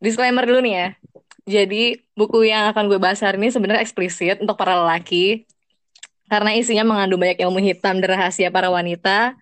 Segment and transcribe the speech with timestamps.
[0.00, 0.88] Disclaimer dulu nih ya.
[1.44, 5.44] Jadi buku yang akan gue bahas hari ini sebenarnya eksplisit untuk para lelaki
[6.30, 9.34] karena isinya mengandung banyak ilmu hitam dan rahasia para wanita,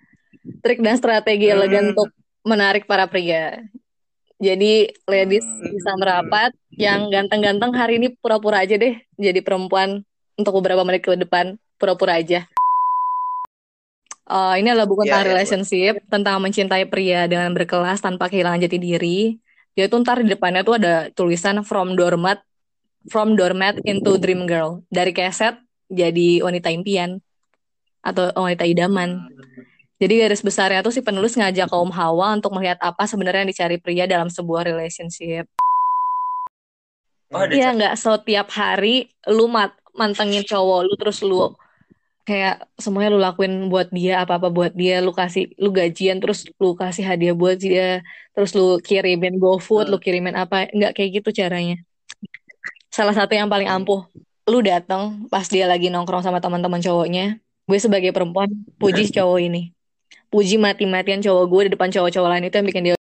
[0.64, 2.08] trik dan strategi elegan untuk
[2.48, 3.60] menarik para pria.
[4.40, 10.06] Jadi ladies bisa merapat, yang ganteng-ganteng hari ini pura-pura aja deh jadi perempuan
[10.38, 12.46] untuk beberapa menit ke depan, pura-pura aja.
[14.28, 18.78] Uh, ini adalah buku tentang iya, relationship, tentang mencintai pria dengan berkelas tanpa kehilangan jati
[18.80, 19.20] diri.
[19.78, 22.42] Dia tuh ntar di depannya tuh ada tulisan from doormat,
[23.06, 24.82] from doormat into dream girl.
[24.90, 25.54] Dari keset
[25.86, 27.22] jadi wanita impian
[28.02, 29.30] atau wanita idaman.
[30.02, 33.76] Jadi garis besarnya tuh si penulis ngajak kaum hawa untuk melihat apa sebenarnya yang dicari
[33.78, 35.46] pria dalam sebuah relationship.
[37.30, 41.54] Oh, Iya nggak setiap hari lu mat mantengin cowok lu terus lu
[42.28, 46.76] kayak semuanya lu lakuin buat dia apa-apa buat dia lu kasih lu gajian terus lu
[46.76, 48.04] kasih hadiah buat dia
[48.36, 51.80] terus lu kirimin GoFood lu kirimin apa nggak kayak gitu caranya.
[52.92, 54.04] Salah satu yang paling ampuh
[54.44, 57.40] lu datang pas dia lagi nongkrong sama teman-teman cowoknya.
[57.64, 59.72] Gue sebagai perempuan puji cowok ini.
[60.28, 62.97] Puji mati-matian cowok gue di depan cowok-cowok lain itu yang bikin dia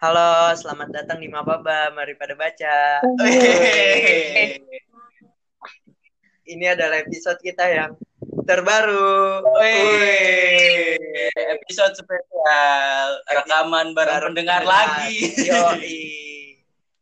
[0.00, 1.92] Halo, selamat datang di Mapaba.
[1.92, 3.04] Mari pada baca.
[6.56, 7.92] Ini adalah episode kita yang
[8.48, 9.44] terbaru.
[11.36, 14.64] Episode spesial rekaman bareng Baru pendengar.
[14.64, 15.36] lagi.
[15.36, 16.00] Yoi.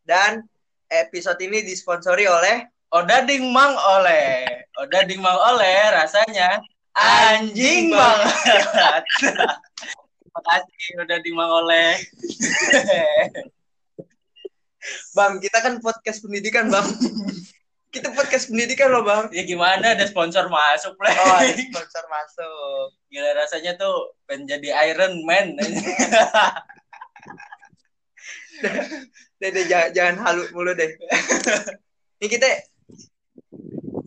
[0.02, 0.42] Dan
[0.90, 4.42] episode ini disponsori oleh Odading Mang Oleh.
[4.74, 6.58] Odading Mang Oleh rasanya
[6.98, 9.02] anjing banget.
[10.38, 11.98] Terima kasih Odading Mang Oleh.
[15.18, 15.42] Bang.
[15.42, 16.86] Kita kan podcast pendidikan, Bang.
[17.94, 19.34] kita podcast pendidikan loh, Bang.
[19.34, 21.10] ya gimana ada sponsor masuk, Play.
[21.10, 22.94] Oh, ada sponsor masuk.
[23.10, 25.58] Gila rasanya tuh pengen jadi Iron Man.
[29.42, 30.94] Deh, deh, jangan, jangan halu mulu deh.
[32.22, 32.46] Ini kita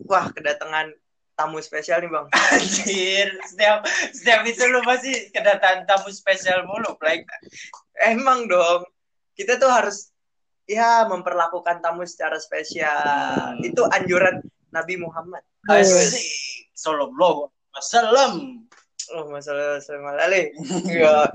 [0.08, 0.96] wah kedatangan
[1.42, 2.30] tamu spesial nih, Bang.
[2.54, 3.82] Anjir, setiap
[4.14, 7.26] setiap itu lu pasti kedatangan tamu spesial mulu, Play.
[7.98, 8.86] Emang dong.
[9.34, 10.14] Kita tuh harus
[10.70, 13.58] ya memperlakukan tamu secara spesial.
[13.58, 13.66] Hmm.
[13.66, 14.38] Itu anjuran
[14.70, 15.42] Nabi Muhammad.
[15.66, 16.22] Asik.
[16.78, 18.32] Sallallahu alaihi wasallam.
[19.18, 20.54] Oh, masalah sama lali.
[20.86, 21.26] Yo,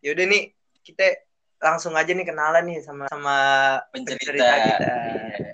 [0.00, 0.50] yaudah nih
[0.80, 1.20] kita
[1.60, 3.36] langsung aja nih kenalan nih sama sama
[3.92, 4.40] Pencerita.
[4.40, 4.88] pencerita kita.
[4.88, 5.52] Iya.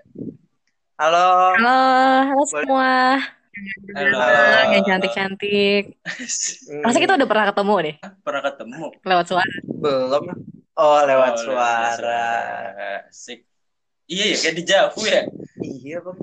[1.01, 1.29] Halo.
[1.59, 1.77] halo
[2.29, 3.40] halo semua.
[3.51, 4.19] Halo,
[4.79, 8.85] yang cantik-cantik Hmm, Masa kita udah pernah ketemu deh Pernah ketemu?
[9.03, 9.55] lewat suara?
[9.67, 10.25] belum?
[10.79, 12.25] Oh, lewat Oh, suara.
[13.11, 13.43] Asik.
[14.07, 15.23] Iya ya, kayak di Javu ya.
[15.61, 16.17] Iya, Bang.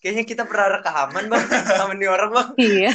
[0.00, 2.48] Kayaknya kita pernah rekaman, Bang, sama nih orang, Bang.
[2.58, 2.92] Iya.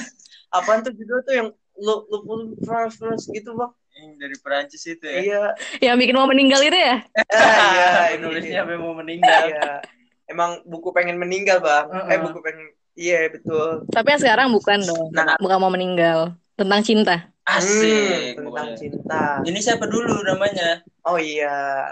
[0.52, 1.47] Apaan tuh judul tuh yang
[1.78, 2.18] lu lu
[2.62, 3.72] France France gitu, Bang?
[3.96, 5.18] Yang dari Perancis itu ya.
[5.22, 5.44] Iya.
[5.81, 6.96] Yang bikin mau meninggal itu ya?
[7.31, 9.50] Ah, iya, Nulisnya sampai mau meninggal.
[9.50, 10.01] Iya.
[10.31, 11.92] Emang buku pengen meninggal, Bang.
[11.92, 12.08] Uh-uh.
[12.08, 13.88] Eh, buku pengen Iya, betul.
[13.88, 15.16] Tapi yang sekarang bukan dong.
[15.16, 15.40] Nah.
[15.40, 16.36] Bukan mau meninggal.
[16.59, 17.31] Tentang cinta.
[17.47, 18.36] Asik.
[18.38, 19.24] Hmm, tentang cinta.
[19.47, 20.84] Ini siapa dulu namanya?
[21.08, 21.88] Oh iya.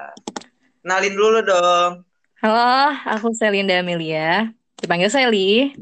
[0.83, 2.03] Kenalin dulu dong.
[2.43, 4.51] Halo, aku Selinda Amelia.
[4.79, 5.75] Dipanggil Sally.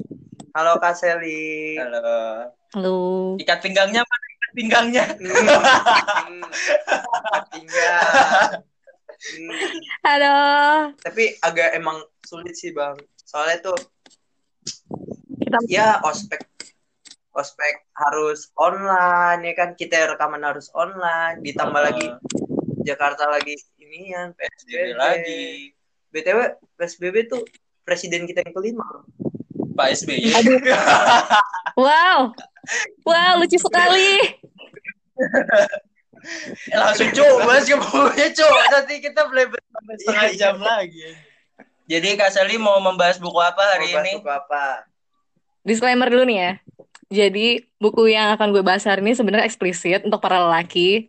[0.54, 1.78] Halo Kak Seli.
[1.78, 2.50] Halo.
[2.74, 2.98] Halo.
[3.42, 4.26] Ikat pinggangnya mana?
[4.38, 5.04] Ikat pinggangnya.
[5.18, 6.42] Hmm.
[7.54, 8.02] Tinggal.
[9.18, 9.50] Hmm.
[10.08, 10.38] Halo.
[11.02, 12.96] Tapi agak emang sulit sih bang.
[13.26, 13.78] Soalnya tuh
[15.38, 16.44] Kita ya ospek
[17.32, 22.10] ospek harus online ya kan kita rekaman harus online ditambah lagi
[22.84, 25.46] Jakarta lagi inian PSBB PSBB lagi.
[26.12, 26.40] btw
[26.76, 27.46] PSBB tuh
[27.86, 28.84] presiden kita yang kelima
[29.78, 30.34] Pak SBY.
[30.34, 30.60] Aduh.
[31.78, 32.34] Wow.
[33.06, 34.18] Wow, lucu sekali.
[36.68, 40.38] Eh, langsung coba sih bukunya coba nanti kita boleh sampai setengah Iya, iya.
[40.38, 41.08] jam lagi.
[41.88, 44.14] Jadi Kak Sally mau membahas buku apa hari Mau bahas ini?
[44.18, 44.64] buku apa
[45.62, 46.52] Disclaimer dulu nih ya.
[47.08, 47.48] Jadi
[47.78, 51.08] buku yang akan gue bahas hari ini sebenarnya eksplisit untuk para lelaki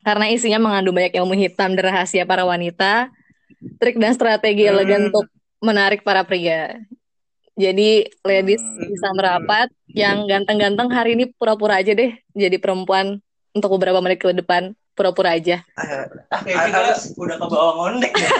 [0.00, 3.10] karena isinya mengandung banyak ilmu hitam dan rahasia para wanita,
[3.76, 4.72] trik dan strategi Hmm.
[4.72, 5.26] elegan untuk
[5.58, 6.78] menarik para pria.
[7.54, 8.86] Jadi ladies Hmm.
[8.86, 13.18] bisa merapat, yang ganteng-ganteng hari ini pura-pura aja deh jadi perempuan
[13.50, 14.62] untuk beberapa menit ke depan,
[14.92, 15.62] pura-pura aja.
[15.72, 18.30] Ah, Ah, kita Harus- udah ke bawah ngondek ya.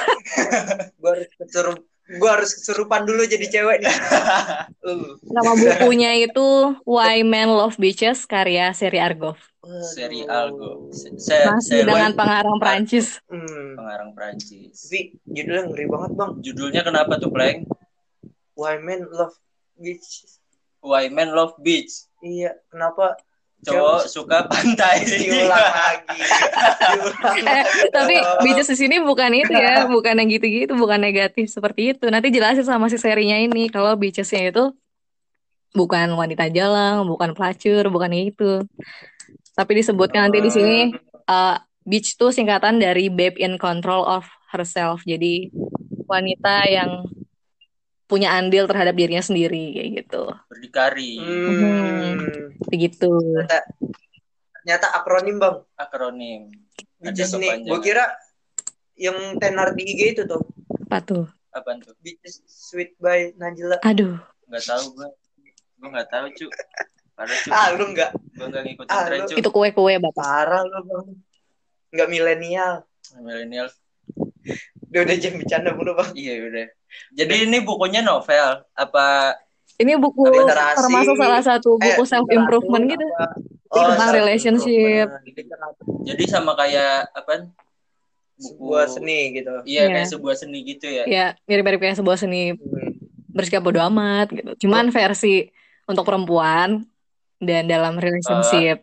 [1.00, 1.78] gue harus kesurup
[2.08, 3.92] gue harus kesurupan dulu jadi cewek nih
[4.88, 5.12] uh.
[5.20, 6.48] Nama bukunya itu
[6.82, 9.36] Why Men Love Beaches karya Seri Argov.
[9.84, 10.24] Seri.
[10.24, 10.88] Algo.
[10.88, 13.20] Se- se- Masih seri dengan pengarang Prancis.
[13.28, 13.76] Hmm.
[13.76, 14.72] pengarang Prancis.
[14.80, 16.30] Tapi judulnya ngeri banget bang.
[16.40, 17.68] Judulnya kenapa tuh, Pleng?
[18.56, 19.36] Why Men Love
[19.76, 20.24] Beach.
[20.80, 22.08] Why Men Love Beach.
[22.18, 23.20] Iya, kenapa
[23.58, 25.02] Cowok suka pantai.
[25.10, 26.04] diulang lagi?
[26.86, 28.16] Diulang Eh, lagi tapi.
[28.46, 32.06] Beaches di sini bukan itu ya, bukan yang gitu-gitu, bukan negatif seperti itu.
[32.06, 34.70] Nanti jelasin sama si serinya ini kalau Beaches-nya itu
[35.74, 38.62] bukan wanita jalang, bukan pelacur, bukan itu.
[39.58, 40.78] Tapi disebutkan nanti di sini
[41.26, 45.02] uh, Beach tuh singkatan dari Babe in Control of Herself.
[45.02, 45.50] Jadi
[46.06, 47.04] wanita yang
[48.08, 50.32] punya andil terhadap dirinya sendiri kayak gitu.
[50.48, 51.20] Berdikari.
[51.20, 52.56] Hmm.
[52.72, 53.12] Begitu.
[53.12, 53.58] Ternyata,
[54.56, 55.56] ternyata akronim bang.
[55.76, 56.42] Akronim.
[57.04, 57.68] Ada Beaches nih.
[57.68, 58.08] Gue kira
[58.96, 60.40] yang tenar di IG itu tuh.
[60.88, 61.24] Apa tuh?
[61.52, 61.92] Apaan tuh?
[62.00, 63.84] Beaches Sweet by Najla.
[63.84, 64.16] Aduh.
[64.48, 65.08] Nggak tahu gue.
[65.78, 66.46] Gue nggak tahu, cu.
[67.12, 67.48] Parah, cu.
[67.52, 69.34] Ah lu nggak Gue nggak ngikutin Ah, tren, cu.
[69.36, 70.16] Itu kue-kue Bapak.
[70.16, 71.06] parah lu bang.
[71.92, 72.72] Nggak milenial.
[73.20, 73.68] Milenial.
[74.88, 76.10] Udah udah jam bercanda mulu bang.
[76.16, 76.66] Iya, udah.
[77.10, 78.64] Jadi ini bukunya novel.
[78.72, 79.36] Apa
[79.74, 80.82] Ini buku Literasi.
[80.82, 82.98] termasuk salah satu buku Eh, self improvement gitu.
[83.14, 83.30] apa?
[83.70, 85.06] Tentang relationship.
[86.02, 87.46] jadi sama kayak apa?
[88.34, 89.54] Sebuah seni gitu.
[89.62, 89.94] Iya, Iya.
[89.94, 91.04] kayak sebuah seni gitu ya.
[91.04, 92.90] Ya, mirip-mirip kayak sebuah seni Hmm.
[93.28, 94.66] bersikap bodo amat gitu.
[94.66, 95.46] Cuman versi
[95.84, 96.82] untuk perempuan
[97.38, 98.82] dan dalam relationship.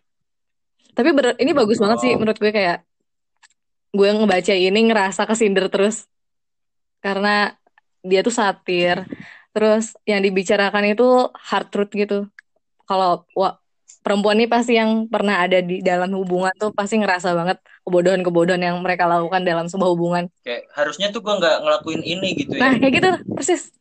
[0.91, 2.17] Tapi ber- ini bagus banget sih Oh.
[2.17, 2.87] menurut gue kayak
[3.91, 6.07] gue ngebaca ini ngerasa kesindir terus
[6.99, 7.55] karena
[8.05, 9.01] dia tuh satir.
[9.55, 12.29] Terus yang dibicarakan itu hard truth gitu.
[12.85, 13.25] Kalau
[14.05, 18.77] perempuan ini pasti yang pernah ada di dalam hubungan tuh pasti ngerasa banget kebodohan-kebodohan yang
[18.85, 20.23] mereka lakukan dalam sebuah hubungan.
[20.45, 22.85] Kayak harusnya tuh gue nggak ngelakuin ini gitu Nah, ya.
[22.85, 23.73] kayak gitu persis.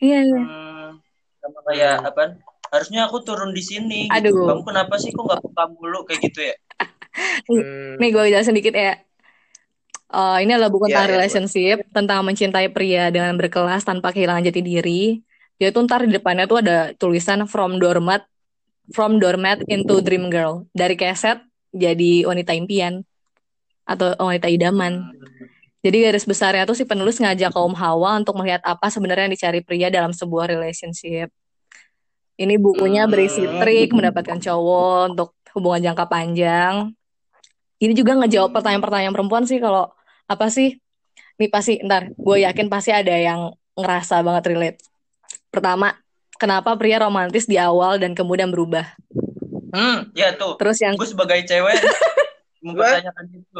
[0.00, 0.40] Iya, iya.
[0.40, 0.88] Hmm,
[1.44, 2.22] sama kayak apa?
[2.72, 4.08] Harusnya aku turun di sini.
[4.08, 4.32] Gitu.
[4.32, 4.48] Aduh.
[4.48, 6.56] Kamu kenapa sih kok nggak peka mulu kayak gitu ya?
[7.46, 7.94] Hmm.
[8.00, 8.96] Nih gue jelasin dikit ya.
[10.14, 14.46] Eh, ini adalah buku Iya, tentang iya, relationship, tentang mencintai pria dengan berkelas tanpa kehilangan
[14.46, 15.18] jati diri.
[15.58, 18.22] Dia tuh ntar di depannya tuh ada tulisan from doormat,
[18.94, 20.70] from doormat into dream girl.
[20.70, 21.42] Dari keset
[21.74, 23.02] jadi wanita impian
[23.82, 25.02] atau wanita idaman.
[25.82, 29.60] Jadi garis besarnya tuh si penulis ngajak kaum hawa untuk melihat apa sebenarnya yang dicari
[29.66, 31.28] pria dalam sebuah relationship.
[32.38, 33.58] Ini bukunya berisi Hmm.
[33.60, 36.94] trik mendapatkan cowok untuk hubungan jangka panjang.
[37.82, 39.90] Ini juga ngejawab pertanyaan-pertanyaan perempuan sih kalau
[40.24, 40.78] apa sih?
[41.36, 44.78] Nih pasti ntar gue yakin pasti ada yang ngerasa banget relate.
[45.50, 45.94] Pertama,
[46.38, 48.86] kenapa pria romantis di awal dan kemudian berubah?
[49.74, 50.54] Hmm, ya tuh.
[50.58, 51.74] Terus yang Gue sebagai cewek
[52.62, 53.58] mempertanyakan itu.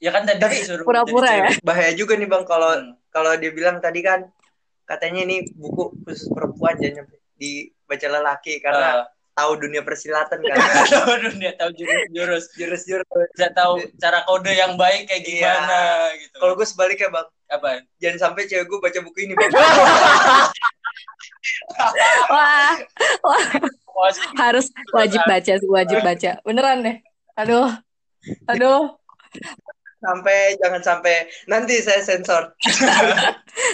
[0.00, 1.48] Ya kan tadi Tapi disuruh pura-pura ya?
[1.60, 2.96] Bahaya juga nih bang kalau Hmm.
[3.12, 4.28] kalau dia bilang tadi kan
[4.86, 7.04] katanya ini buku khusus perempuan jangan
[7.36, 9.19] dibaca lelaki karena Ah.
[9.32, 10.56] Tahu dunia persilatan kan.
[10.94, 13.06] tahu dunia tahu jurus-jurus Jurus-jurus.
[13.32, 15.52] bisa tahu cara kode yang baik kayak Iya.
[15.56, 15.80] gimana
[16.18, 17.68] gitu Kalau gue sebaliknya bang, apa
[17.98, 19.50] jangan sampai cewek gue baca buku ini bang.
[22.32, 22.72] wah,
[23.96, 26.30] wah harus wajib baca wajib baca.
[26.44, 26.96] Beneran deh.
[27.36, 27.70] Aduh.
[28.46, 28.96] Aduh.
[30.00, 32.56] sampai jangan sampai nanti saya sensor.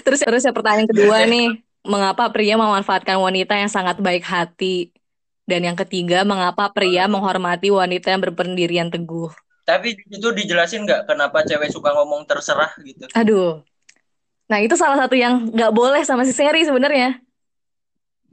[0.03, 1.55] Terus terus ya pertanyaan kedua nih,
[1.87, 4.91] mengapa pria memanfaatkan wanita yang sangat baik hati?
[5.47, 9.31] Dan yang ketiga, mengapa pria menghormati wanita yang berpendirian teguh?
[9.67, 13.67] tapi itu dijelasin nggak kenapa cewek suka ngomong terserah gitu Aduh.
[14.47, 17.19] Nah, itu salah satu yang nggak boleh sama si seri sebenarnya.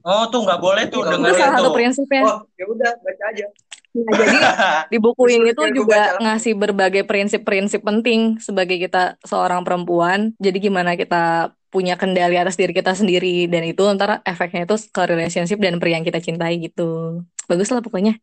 [0.06, 2.22] oh tuh nggak boleh tuh Itu salah satu prinsipnya.
[2.22, 3.50] Oh ya udah baca aja.
[3.98, 4.38] Nah, jadi
[4.94, 10.38] di buku ini tuh juga ngasih berbagai prinsip-prinsip penting sebagai kita seorang perempuan.
[10.38, 15.01] Jadi gimana kita punya kendali atas diri kita sendiri dan itu ntar efeknya itu ke
[15.10, 17.20] relationship dan pria yang kita cintai gitu.
[17.50, 18.22] Bagus lah pokoknya.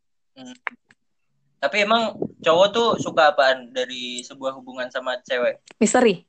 [1.60, 6.24] tapi emang cowok tuh suka apaan dari sebuah hubungan sama cewek Misteri,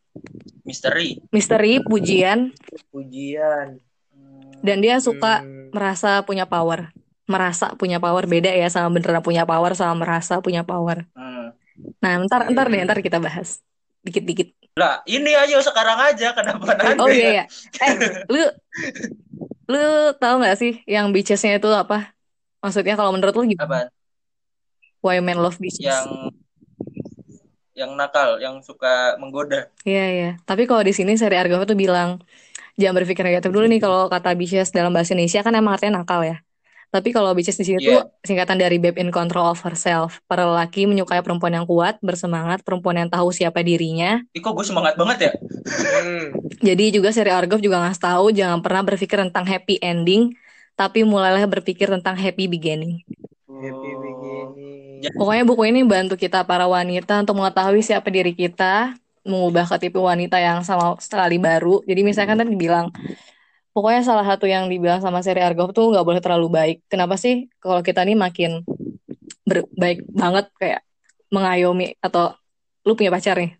[0.59, 2.51] misteri misteri, pujian,
[2.91, 3.79] Ujian.
[4.11, 5.71] Hmm, dan dia suka Hmm.
[5.71, 6.91] merasa punya power.
[7.31, 11.07] Merasa punya power beda ya sama beneran punya power sama merasa punya power.
[11.15, 11.55] hmm.
[12.03, 13.63] Nah, ntar ntar deh ntar kita bahas
[14.03, 14.51] dikit-dikit.
[14.79, 17.45] Lah ini aja sekarang aja kenapa nanti Oh iya ya.
[17.83, 17.91] Eh,
[18.31, 18.43] lu
[19.67, 19.85] lu
[20.15, 22.15] tahu nggak sih yang beaches-nya itu apa?
[22.63, 23.67] Maksudnya kalau menurut lu gimana?
[23.67, 23.87] apaan
[25.01, 25.81] Why men love beaches?
[25.81, 26.07] yang
[27.75, 30.29] yang nakal yang suka menggoda Iya iya.
[30.45, 32.21] Tapi kalau di sini seri Argava tuh bilang
[32.79, 36.21] jangan berpikir negatif dulu nih kalau kata beaches dalam bahasa Indonesia kan emang artinya nakal
[36.23, 36.39] ya.
[36.91, 37.88] Tapi kalau beaches di sini Iya.
[37.88, 40.19] tuh singkatan dari babe in control of herself.
[40.27, 44.19] Para lelaki menyukai perempuan yang kuat, bersemangat, perempuan yang tahu siapa dirinya.
[44.36, 45.31] Ih, kok gue semangat banget ya
[45.71, 46.36] Hmm.
[46.60, 50.36] Jadi juga seri Argov juga ngasih tahu jangan pernah berpikir tentang happy ending,
[50.75, 53.01] tapi mulailah berpikir tentang happy beginning.
[53.48, 53.98] Happy Oh.
[53.98, 55.00] beginning.
[55.15, 59.98] Pokoknya buku ini bantu kita para wanita untuk mengetahui siapa diri kita, mengubah ke tipe
[59.98, 61.81] wanita yang sama sekali baru.
[61.86, 62.89] Jadi misalkan tadi dibilang,
[63.71, 66.77] pokoknya salah satu yang dibilang sama seri Argov tuh nggak boleh terlalu baik.
[66.91, 68.63] Kenapa sih kalau kita nih makin
[69.75, 70.81] baik banget kayak
[71.31, 72.35] mengayomi atau
[72.83, 73.55] lu punya pacar nih.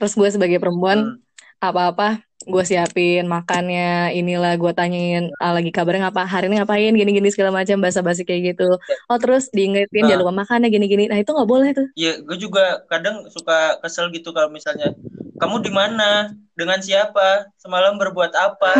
[0.00, 1.20] Terus gue sebagai perempuan
[1.62, 6.92] apa-apa gue siapin makannya inilah gue tanyain ah, lagi kabarnya ngapa hari ini ngapain?
[6.92, 8.76] gini-gini segala macam basa-basi kayak gitu.
[9.08, 10.22] Oh terus diingetin jangan Ah.
[10.28, 11.08] lupa makannya gini-gini.
[11.08, 11.88] Nah itu nggak boleh tuh.
[11.96, 14.92] Iya, gue juga kadang suka kesel gitu kalau misalnya
[15.40, 18.72] kamu di mana, dengan siapa, semalam berbuat apa.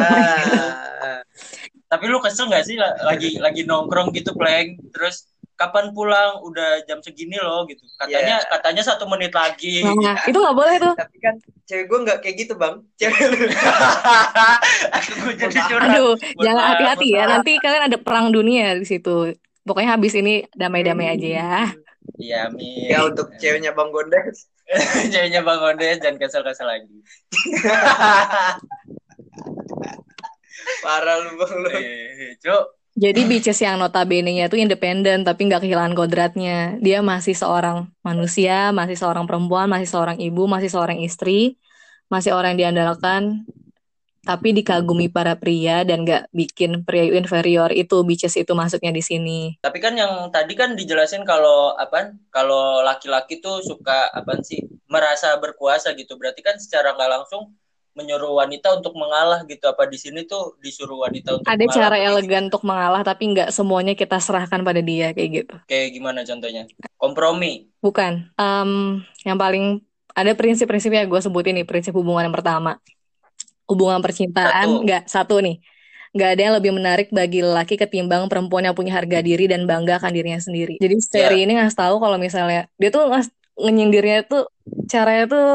[1.00, 1.20] Ah,
[1.88, 2.76] Tapi lu kesel nggak sih?
[2.76, 6.42] La- lagi lagi nongkrong gitu, pleng, terus kapan pulang?
[6.42, 7.82] Udah jam segini loh gitu.
[7.96, 8.48] Katanya Iya.
[8.50, 9.82] katanya satu menit lagi.
[9.98, 11.34] nah itu nggak boleh tuh tapi kan
[11.64, 13.18] cewek gue nggak kayak gitu bang cewek
[14.92, 15.88] Aku gue jadi curhat.
[15.90, 19.32] aduh Mohon jangan hati-hati ya nanti kalian ada perang dunia di situ
[19.62, 21.52] pokoknya habis ini damai-damai aja ya
[22.14, 22.92] Iya, amin.
[22.92, 24.52] ya untuk ceweknya bang Gondes
[25.12, 26.88] Ceweknya Bang Ondes jangan kesel-kesel lagi.
[30.80, 32.64] parah lu bang lu Eh, Cuk.
[32.94, 36.78] Jadi Beaches yang notabene-nya itu independen tapi nggak kehilangan kodratnya.
[36.78, 41.58] Dia masih seorang manusia, masih seorang perempuan, masih seorang ibu, masih seorang istri,
[42.06, 43.42] masih orang yang diandalkan,
[44.24, 49.60] tapi dikagumi para pria dan nggak bikin pria inferior itu Beaches itu maksudnya di sini.
[49.60, 52.16] Tapi kan yang tadi kan dijelasin kalau apa?
[52.32, 54.64] Kalau laki-laki tuh suka apa sih?
[54.88, 56.16] Merasa berkuasa gitu.
[56.16, 57.52] Berarti kan secara nggak langsung
[57.94, 59.64] menyuruh wanita untuk mengalah gitu.
[59.70, 61.78] Apa di sini tuh disuruh wanita untuk Ada mengalah?
[61.78, 65.54] cara elegan untuk mengalah tapi nggak semuanya kita serahkan pada dia kayak gitu.
[65.70, 66.62] Kayak gimana contohnya?
[66.98, 67.70] Kompromi.
[67.78, 68.34] Bukan.
[68.34, 68.70] Em,
[69.22, 69.78] yang paling
[70.14, 72.82] ada prinsip-prinsipnya gue sebutin nih prinsip hubungan yang pertama.
[73.70, 75.62] Hubungan percintaan nggak satu nih.
[76.14, 79.98] Nggak ada yang lebih menarik bagi lelaki ketimbang perempuan yang punya harga diri dan bangga
[79.98, 80.78] akan dirinya sendiri.
[80.78, 84.46] Jadi seri ini ngasih tahu kalau misalnya dia tuh ngas nyindirnya tuh
[84.86, 85.46] caranya tuh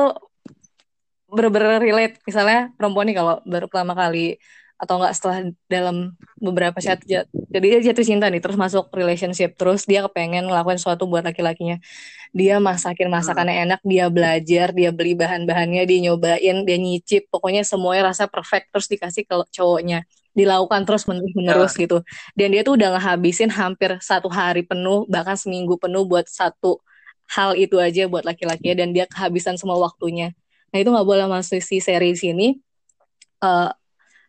[1.29, 2.15] bener-bener relate.
[2.27, 4.37] Misalnya perempuan nih kalau baru pertama kali
[4.79, 7.03] atau enggak setelah dalam beberapa jat-
[7.51, 11.83] jadi dia jatuh cinta nih terus masuk relationship terus dia kepengen ngelakuin sesuatu buat laki-lakinya.
[12.31, 18.13] Dia masakin masakannya enak dia belajar dia beli bahan-bahannya dia nyobain dia nyicip pokoknya semuanya
[18.13, 20.07] rasa perfect terus dikasih ke cowoknya.
[20.31, 21.97] Dilakukan terus menerus menerus gitu.
[22.37, 26.79] Dan dia tuh udah ngehabisin hampir satu hari penuh bahkan seminggu penuh buat satu
[27.29, 30.31] hal itu aja buat laki-lakinya dan dia kehabisan semua waktunya
[30.69, 32.57] nah itu nggak boleh masuk si seri sini
[33.39, 33.69] Eh,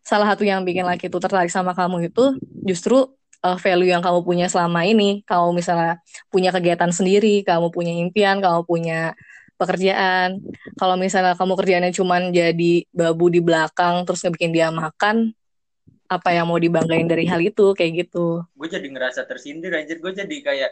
[0.06, 3.10] salah satu yang bikin laki itu tertarik sama kamu itu justru
[3.42, 5.26] uh, value yang kamu punya selama ini.
[5.26, 5.98] Kamu misalnya
[6.30, 9.18] punya kegiatan sendiri, kamu punya impian, kamu punya
[9.58, 10.40] pekerjaan.
[10.78, 15.34] Kalau misalnya kamu kerjaannya cuman jadi babu di belakang terus ngebikin dia makan,
[16.06, 18.46] apa yang mau dibanggain dari hal itu kayak gitu.
[18.56, 19.98] Gue jadi ngerasa tersindir anjir.
[19.98, 20.70] Gue jadi kayak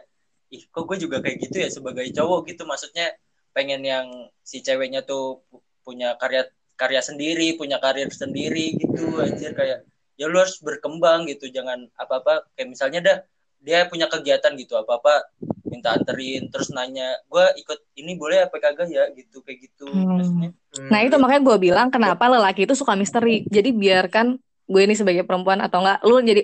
[0.49, 2.65] ih kok gue juga kayak gitu ya sebagai cowok gitu.
[2.65, 3.13] Maksudnya
[3.59, 4.07] pengen yang
[4.47, 6.47] si ceweknya tuh pu- punya karya
[6.79, 9.83] karya sendiri, punya karir sendiri gitu anjir kayak
[10.15, 11.51] ya lu harus berkembang gitu.
[11.51, 13.19] Jangan apa-apa kayak misalnya dah
[13.59, 15.35] dia punya kegiatan gitu apa-apa
[15.67, 20.15] minta anterin terus nanya gue ikut ini boleh apa kagak ya gitu kayak gitu Hmm.
[20.15, 20.51] maksudnya
[20.89, 23.43] Nah itu makanya gue bilang kenapa lelaki itu suka misteri.
[23.51, 24.39] Jadi biarkan
[24.69, 26.43] gue ini sebagai perempuan atau enggak, lu jadi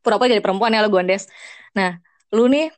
[0.00, 1.28] pura-pura jadi perempuan ya lu gondes.
[1.76, 2.00] Nah
[2.32, 2.72] lu nih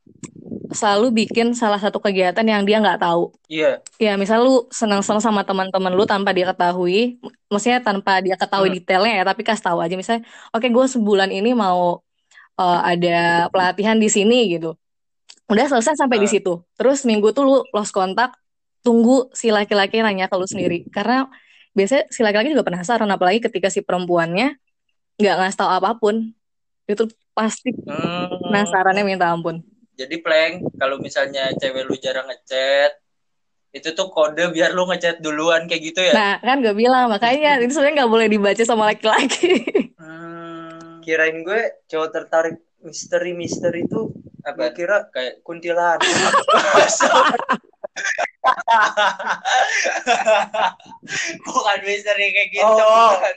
[0.71, 3.35] selalu bikin salah satu kegiatan yang dia nggak tahu.
[3.47, 7.19] iya Ya, misal lu senang-senang sama teman-teman lu tanpa dia ketahui,
[7.51, 8.77] maksudnya tanpa dia ketahui Hmm.
[8.81, 12.01] detailnya ya, tapi kasih tahu aja misalnya, oke gue sebulan ini mau
[12.57, 14.75] uh, ada pelatihan di sini gitu.
[15.51, 16.33] Udah selesai sampai di Ah.
[16.33, 16.53] situ.
[16.79, 18.39] Terus minggu tuh lu lost kontak,
[18.81, 20.87] tunggu si laki-laki nanya ke lu sendiri.
[20.95, 21.27] Karena
[21.75, 24.55] biasanya si laki-laki juga penasaran, apalagi ketika si perempuannya
[25.19, 26.31] nggak ngasih tahu apa pun.
[26.87, 28.51] Itu pasti Hmm.
[28.51, 29.63] penasarannya minta ampun.
[30.01, 32.97] Jadi plank kalau misalnya cewek lu jarang ngechat
[33.71, 36.17] itu tuh kode biar lu ngechat duluan kayak gitu ya.
[36.17, 39.69] Nah, kan gue bilang, makanya itu sebenarnya nggak boleh dibaca sama laki-laki.
[40.01, 41.05] Hmm.
[41.05, 44.73] kirain gue cowok tertarik misteri-misteri itu gue Apa?
[44.73, 46.01] kira Kayak kuntilanak
[51.45, 52.65] bukan misteri kayak gitu.
[52.65, 53.17] Oh.
[53.17, 53.37] bukan.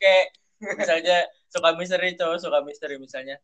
[0.00, 0.26] Kayak
[0.60, 1.18] misalnya
[1.50, 3.36] suka misteri cowok suka misteri misalnya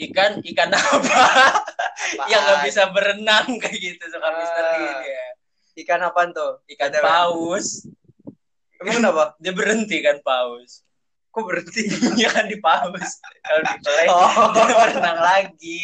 [0.00, 1.22] ikan ikan apa?
[2.26, 4.98] Yang nggak bisa berenang kayak gitu suka misteri Ah.
[5.00, 5.24] dia.
[5.78, 6.58] ikan apaan tuh?
[6.66, 7.86] Ikan Ada- paus.
[8.78, 9.24] Emang kenapa?
[9.42, 10.82] Dia berhenti kan paus.
[11.28, 11.86] kok berhenti?
[12.18, 13.10] Iya kan di paus.
[13.40, 14.26] Kalau di play Oh.
[14.52, 15.80] dia berenang lagi.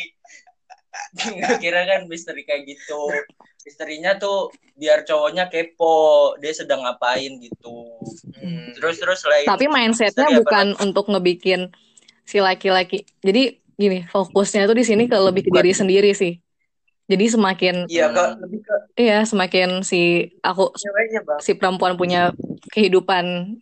[1.15, 3.01] Nggak kira kan misteri kayak gitu.
[3.63, 5.95] Misterinya tuh biar cowoknya kepo
[6.37, 7.99] dia sedang ngapain gitu.
[8.35, 8.75] Hmm.
[8.75, 9.47] terus terus lain.
[9.47, 11.71] Tapi mindsetnya Misteri apa bukan untuk ngebikin
[12.25, 13.07] si laki-laki.
[13.21, 16.39] Jadi gini, fokusnya tuh di sini ke lebih ke diri sendiri sih.
[17.05, 21.39] Jadi semakin Iya, ke lebih ke iya semakin si aku ceweknya, Bang.
[21.45, 22.33] si perempuan punya
[22.73, 23.57] kehidupan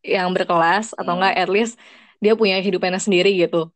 [0.00, 1.20] yang berkelas atau Hmm.
[1.20, 1.76] enggak at least
[2.18, 3.68] dia punya kehidupannya sendiri gitu.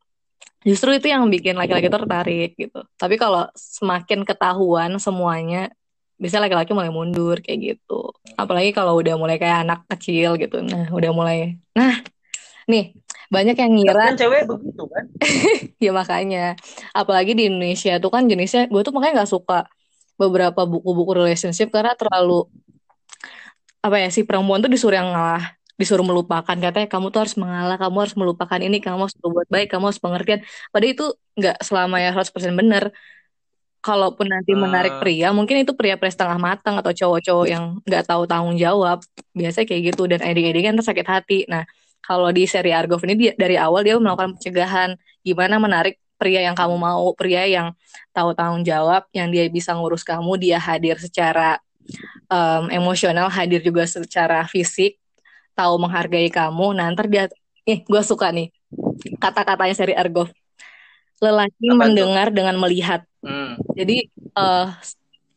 [0.65, 2.81] Justru itu yang bikin laki-laki tertarik gitu.
[2.97, 5.69] Tapi kalau semakin ketahuan semuanya,
[6.17, 8.09] bisa laki-laki mulai mundur kayak gitu.
[8.33, 10.65] Apalagi kalau udah mulai kayak anak kecil gitu.
[10.65, 11.61] Nah, udah mulai.
[11.77, 12.01] Nah,
[12.65, 12.97] nih
[13.35, 15.03] banyak yang ngira kan cewek begitu kan?
[15.83, 16.55] ya makanya.
[16.95, 19.67] Apalagi di Indonesia tuh kan jenisnya gue tuh makanya nggak suka
[20.15, 22.47] beberapa buku-buku relationship karena terlalu
[23.83, 27.75] apa ya si perempuan tuh disuruh yang ngalah disuruh melupakan katanya kamu tuh harus mengalah
[27.75, 30.39] kamu harus melupakan ini kamu harus berbuat baik kamu harus pengertian
[30.71, 32.83] padahal itu nggak selamanya 100% benar
[33.83, 35.01] kalaupun nanti menarik Hmm.
[35.03, 39.03] pria mungkin itu pria-pria setengah matang atau cowok-cowok yang nggak tahu tanggung jawab
[39.35, 41.67] biasanya kayak gitu dan eding-edingan terus sakit hati nah
[42.05, 44.93] kalau di seri Argov ini dia, dari awal dia melakukan pencegahan.
[45.25, 47.75] Gimana menarik pria yang kamu mau pria yang
[48.15, 51.59] tahu tanggung jawab yang dia bisa ngurus kamu dia hadir secara
[52.31, 54.95] em, emosional hadir juga secara fisik
[55.57, 56.77] tahu menghargai kamu.
[56.77, 57.27] Nah ntar dia
[57.65, 58.53] nih gue suka nih
[59.19, 60.31] kata-katanya seri Argov.
[61.19, 63.03] Lelaki Apa mendengar dengan melihat.
[63.25, 63.57] Hmm.
[63.73, 64.67] jadi eh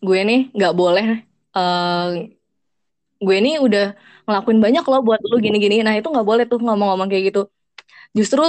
[0.05, 1.25] gue nih nggak boleh
[1.57, 2.09] eh
[3.19, 3.97] gue nih udah
[4.29, 5.81] ngelakuin banyak loh buat lu gini-gini.
[5.81, 7.49] Nah itu nggak boleh tuh ngomong-ngomong kayak gitu.
[8.13, 8.45] Justru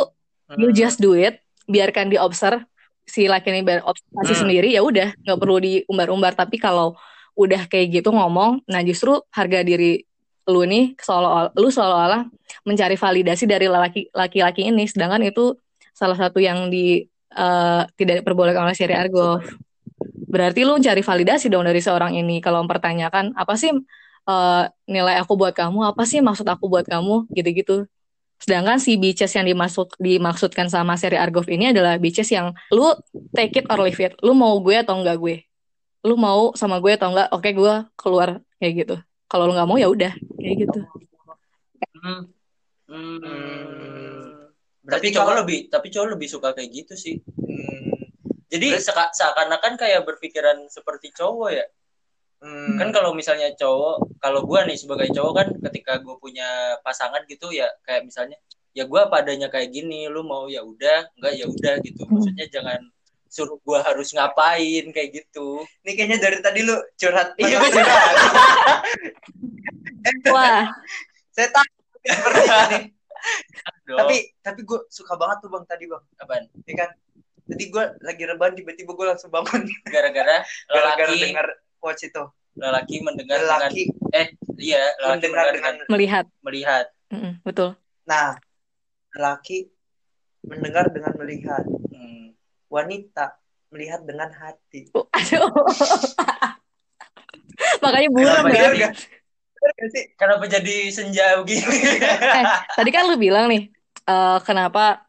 [0.60, 0.76] you Hmm.
[0.76, 1.40] just do it
[1.72, 2.68] biarkan diobserv
[3.08, 4.42] si laki ini berobservasi Hmm.
[4.46, 6.36] sendiri ya udah nggak perlu diumbar-umbar.
[6.36, 7.00] Tapi kalau
[7.40, 10.04] udah kayak gitu ngomong nah justru harga diri
[10.50, 12.28] lu nih seolah lu seolah-olah
[12.68, 14.84] mencari validasi dari laki laki-laki ini.
[14.84, 15.56] Sedangkan itu
[15.96, 19.46] salah satu yang di eh, tidak diperbolehkan oleh Syari Argov
[20.30, 22.38] berarti lu cari validasi dong dari seorang ini.
[22.42, 23.74] Kalau mempertanyakan apa sih
[24.30, 27.90] eh, nilai aku buat kamu apa sih maksud aku buat kamu gitu-gitu
[28.40, 32.94] sedangkan si bitches yang dimaksud dimaksudkan sama seri Argov ini adalah bitches yang lu
[33.34, 35.36] take it or leave it lu mau gue atau enggak gue
[36.06, 38.96] lu mau sama gue atau enggak oke gue keluar kayak gitu
[39.28, 40.80] kalau lu nggak mau ya udah kayak gitu
[42.00, 42.32] Hmm.
[42.88, 43.20] Hmm.
[43.20, 44.48] Hmm.
[44.88, 47.16] Tapi Berarti cowok kalau- lebih, tapi cowok lebih suka kayak gitu sih.
[47.36, 48.08] Hmm.
[48.48, 51.66] Jadi seakan-akan kayak berpikiran seperti cowok ya.
[52.40, 52.80] Hmm.
[52.80, 57.52] Kan kalau misalnya cowok, kalau gua nih sebagai cowok kan ketika gue punya pasangan gitu
[57.52, 58.40] ya kayak misalnya
[58.72, 62.02] ya gua padanya kayak gini, lu mau ya udah, enggak ya udah gitu.
[62.08, 62.16] Hmm.
[62.16, 62.80] Maksudnya jangan
[63.30, 65.68] suruh gua harus ngapain kayak gitu.
[65.84, 67.36] Ini kayaknya dari tadi lu curhat.
[67.36, 68.04] Iya, gua curhat.
[70.34, 70.64] wah
[71.36, 71.68] Saya tahu
[72.08, 72.80] seperti ini.
[73.90, 76.04] Tapi tapi gue suka banget tuh bang tadi bang.
[76.24, 76.44] apaan?
[76.66, 76.90] Ya kan.
[77.50, 81.48] Tadi gue lagi rebahan tiba-tiba gue langsung bangun Gara-gara gara-gara dengar
[81.80, 82.24] quotes itu.
[82.60, 86.86] lelaki mendengar dengan Lelaki eh iya lelaki mendengar mendengar dengan dengan melihat melihat.
[87.08, 87.70] Mm-mm, betul
[88.04, 88.36] nah
[89.16, 89.72] lelaki
[90.44, 92.36] mendengar dengan melihat Hmm.
[92.68, 93.40] wanita
[93.72, 94.92] melihat dengan hati.
[94.92, 95.46] Oh, aduh
[97.84, 98.92] makanya buram ya
[99.92, 100.06] sih?
[100.16, 101.78] Kenapa jadi senja begini?
[102.40, 103.72] eh, tadi kan lu bilang nih
[104.10, 105.06] eh, kenapa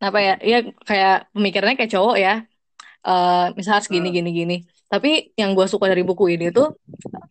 [0.00, 2.34] kenapa ya ya kayak pemikirannya kayak cowok ya
[3.02, 4.16] eh misal harus gini Hmm.
[4.16, 4.56] gini gini
[4.92, 6.76] tapi yang gue suka dari buku ini tuh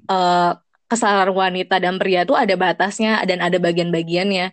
[0.09, 0.57] eh
[0.91, 4.51] kesalahan wanita dan pria tuh ada batasnya dan ada bagian-bagiannya.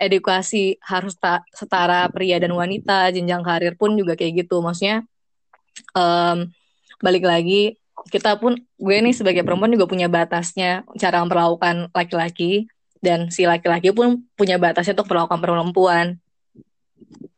[0.00, 4.64] Edukasi harus tak setara pria dan wanita jenjang karir pun juga kayak gitu.
[4.64, 5.04] Maksudnya
[5.92, 6.48] em,
[7.04, 7.76] balik lagi
[8.08, 12.66] kita pun gue nih sebagai perempuan juga punya batasnya cara memperlakukan laki-laki
[13.04, 16.06] dan si laki-laki pun punya batasnya untuk memperlakukan perempuan.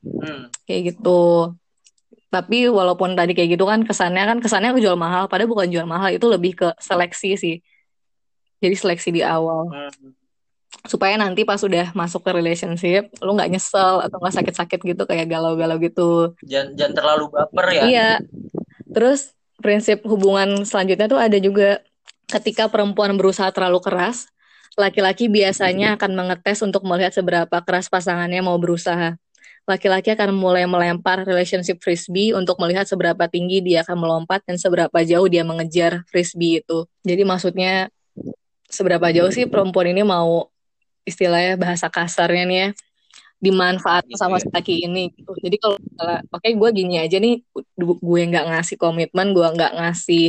[0.06, 0.48] Hmm.
[0.64, 1.52] kayak gitu
[2.26, 5.86] tapi walaupun tadi kayak gitu kan kesannya kan kesannya aku jual mahal padahal bukan jual
[5.86, 7.56] mahal itu lebih ke seleksi sih
[8.58, 10.12] jadi seleksi di awal Hmm.
[10.86, 15.30] supaya nanti pas udah masuk ke relationship lu nggak nyesel atau nggak sakit-sakit gitu kayak
[15.30, 17.82] galau-galau gitu Jangan, jangan terlalu baper ya.
[17.86, 18.10] Iya.
[18.90, 21.80] Terus prinsip hubungan selanjutnya tuh ada juga
[22.26, 24.30] ketika perempuan berusaha terlalu keras,
[24.76, 29.16] laki-laki biasanya akan mengetes untuk melihat seberapa keras pasangannya mau berusaha.
[29.66, 34.94] Laki-laki akan mulai melempar relationship frisbee untuk melihat seberapa tinggi dia akan melompat dan seberapa
[35.02, 36.86] jauh dia mengejar frisbee itu.
[37.02, 37.90] Jadi maksudnya
[38.70, 40.50] seberapa jauh sih perempuan ini mau
[41.06, 42.70] istilahnya bahasa kasarnya nih ya
[43.36, 45.32] dimanfaatkan Gitu sama si laki ini gitu.
[45.44, 45.76] Jadi kalau
[46.32, 47.44] oke gue gini aja nih,
[47.76, 50.26] gu- gue nggak ngasih komitmen, gue nggak ngasih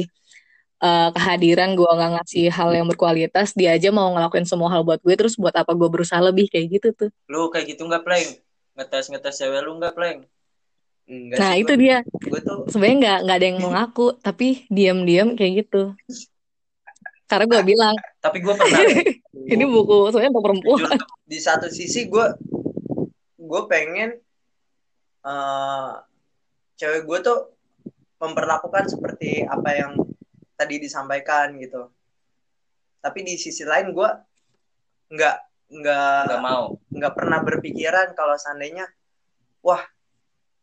[0.83, 4.99] eh, kehadiran, gue nggak ngasih hal yang berkualitas, dia aja mau ngelakuin semua hal buat
[5.01, 7.09] gue, terus buat apa gue berusaha lebih kayak gitu tuh.
[7.31, 8.27] Lu kayak gitu nggak pleng?
[8.77, 10.19] Ngetes ngetes cewek lu nggak pleng?
[11.07, 14.07] Enggak Nah sih, itu gua- dia, Gue tuh sebenarnya nggak nggak ada yang mau ngaku,
[14.21, 15.83] tapi diam-diam kayak gitu.
[17.27, 18.79] Karena gue bilang Tapi gue pernah.
[19.53, 20.79] ini buku sebenarnya untuk perempuan.
[20.83, 22.25] Jujur, di satu sisi gue
[23.37, 24.15] gue pengen
[25.23, 25.91] eh
[26.77, 27.39] cewek gue tuh
[28.17, 29.91] memperlakukan seperti apa yang
[30.53, 31.89] tadi disampaikan gitu
[32.97, 34.09] tapi di sisi lain gue
[35.13, 35.37] nggak
[35.67, 38.87] nggak nggak mau nggak pernah berpikiran kalau seandainya
[39.59, 39.83] wah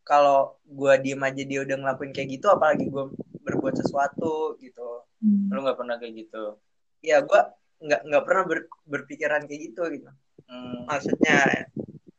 [0.05, 3.09] kalau gue diem aja dia udah ngelakuin kayak gitu apalagi gue
[3.41, 5.05] berbuat sesuatu gitu.
[5.49, 6.57] Lu nggak pernah kayak gitu?
[7.01, 7.41] Ya gue
[7.81, 10.09] nggak nggak pernah ber- berpikiran kayak gitu gitu.
[10.45, 10.85] Hmm.
[10.85, 11.69] maksudnya?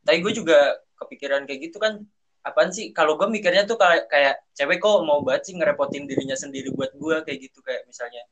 [0.03, 2.03] Tapi gue juga kepikiran kayak gitu kan
[2.43, 2.91] apaan sih?
[2.91, 6.91] Kalau gue mikirnya tuh kayak kayak cewek kok mau banget sih ngerepotin dirinya sendiri buat
[6.91, 8.23] gue kayak gitu kayak misalnya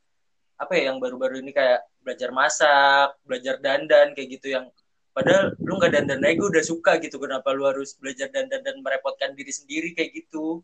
[0.56, 4.72] apa ya yang baru-baru ini kayak belajar masak belajar dandan kayak gitu yang
[5.16, 8.76] padahal lu nggak dandan aja gue udah suka gitu kenapa lu harus belajar dandan dan
[8.84, 10.60] merepotkan diri sendiri kayak gitu.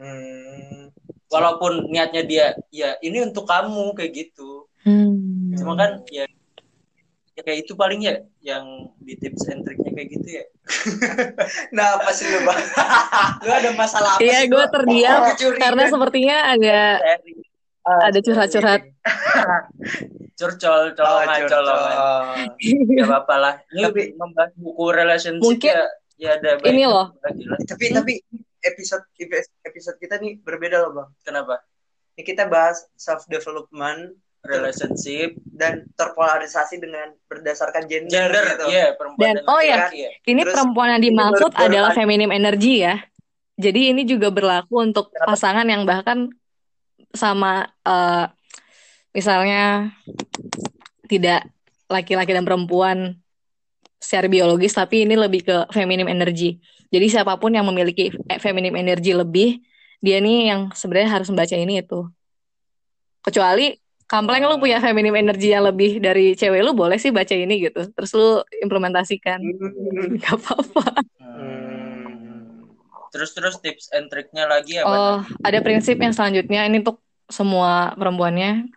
[0.00, 0.92] Hmm,
[1.28, 4.68] walaupun niatnya dia ya ini untuk kamu kayak gitu.
[4.80, 5.52] Hmm.
[5.60, 6.24] cuma kan ya
[7.36, 8.64] ya kayak itu paling ya yang
[8.96, 10.44] di tips and triknya kayak gitu ya.
[11.76, 12.60] Nah apa sih lu bang?
[13.44, 16.96] Lu ada masalah apa Iya, gue terdiam Oh, karena sepertinya agak
[17.80, 18.82] Ah, ada curhat-curhat.
[20.38, 21.64] curcol Oh, colongan curcol.
[21.64, 21.96] colongan
[22.90, 23.54] Gak apa-apa lah.
[23.68, 27.06] Ini Tapi- membahas buku relationship Mungkin ya, ya ada ini baiknya loh.
[27.18, 27.58] lagi lah.
[27.64, 28.12] tapi tapi
[28.60, 29.04] episode
[29.64, 31.64] episode kita nih berbeda loh bang Kenapa?
[32.12, 38.64] ini kita bahas self development Relationship, dan terpolarisasi dengan berdasarkan gender, gender, gitu.
[38.72, 40.10] iya perempuan Dan- oh ya, laki-laki ya.
[40.24, 43.04] Ini Terus, perempuan yang ini dimaksud adalah feminim energy ya.
[43.60, 45.36] Jadi ini juga berlaku untuk Kenapa?
[45.36, 46.32] pasangan yang bahkan
[47.14, 48.26] sama eh,
[49.14, 49.90] misalnya
[51.10, 51.50] tidak
[51.90, 53.18] laki-laki dan perempuan
[54.00, 56.62] secara biologis, tapi ini lebih ke feminim energy.
[56.90, 59.60] Jadi siapa pun yang memiliki feminim energy lebih,
[60.00, 62.08] dia nih yang sebenarnya harus membaca ini itu.
[63.20, 63.76] Kecuali
[64.10, 67.94] Kampleng lu punya feminim energy yang lebih dari cewek lu boleh sih baca ini gitu.
[67.94, 69.38] Terus lu implementasikan.
[69.38, 70.18] Hmm.
[70.22, 71.06] Gak apa-apa.
[71.22, 71.59] Hmm.
[73.10, 74.86] Terus terus tips and triknya lagi apa?
[74.86, 78.70] Oh, ada prinsip yang selanjutnya ini untuk semua perempuannya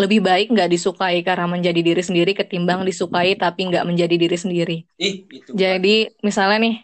[0.00, 4.76] lebih baik nggak disukai karena menjadi diri sendiri ketimbang disukai tapi nggak menjadi diri sendiri.
[4.96, 5.52] Ih, itu.
[5.52, 6.74] Jadi misalnya nih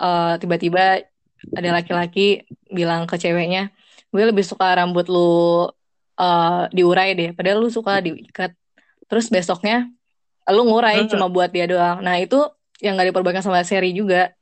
[0.00, 1.04] eh, tiba-tiba
[1.52, 3.68] ada laki-laki bilang ke ceweknya,
[4.08, 5.68] gue lebih suka rambut lu
[6.16, 8.56] eh, diurai deh, padahal lu suka diikat.
[9.04, 9.92] Terus besoknya
[10.48, 11.10] lu ngurai Hmm.
[11.12, 12.00] cuma buat dia doang.
[12.00, 12.40] Nah itu
[12.80, 14.32] yang nggak diperbolehkan sama seri juga.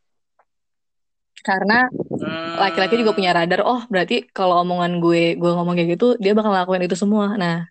[1.40, 2.52] Karena Hmm.
[2.60, 6.52] laki-laki juga punya radar oh berarti kalau omongan gue gue ngomong kayak gitu dia bakal
[6.52, 7.64] ngelakuin itu semua nah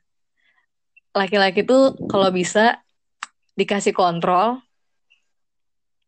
[1.13, 2.81] laki-laki tuh kalau bisa
[3.53, 4.57] dikasih kontrol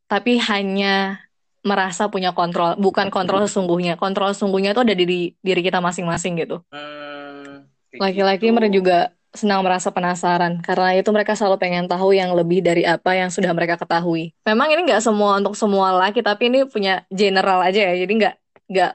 [0.10, 1.21] tapi hanya
[1.62, 5.06] merasa punya kontrol bukan kontrol sesungguhnya kontrol sesungguhnya tuh ada di
[5.38, 8.56] diri, kita masing-masing gitu Hmm, kayak laki-laki gitu.
[8.58, 8.97] mereka juga
[9.32, 13.56] senang merasa penasaran karena itu mereka selalu pengen tahu yang lebih dari apa yang sudah
[13.56, 14.36] mereka ketahui.
[14.44, 18.36] Memang ini nggak semua untuk semua laki tapi ini punya general aja ya jadi nggak
[18.67, 18.91] nggak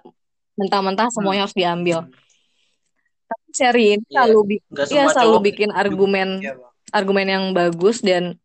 [0.60, 2.04] mentah-mentah semuanya harus diambil.
[3.26, 4.40] Tapi seri ini Iya, selalu
[4.84, 6.52] semua selalu bikin argumen Iya,
[6.92, 8.36] argumen yang bagus dan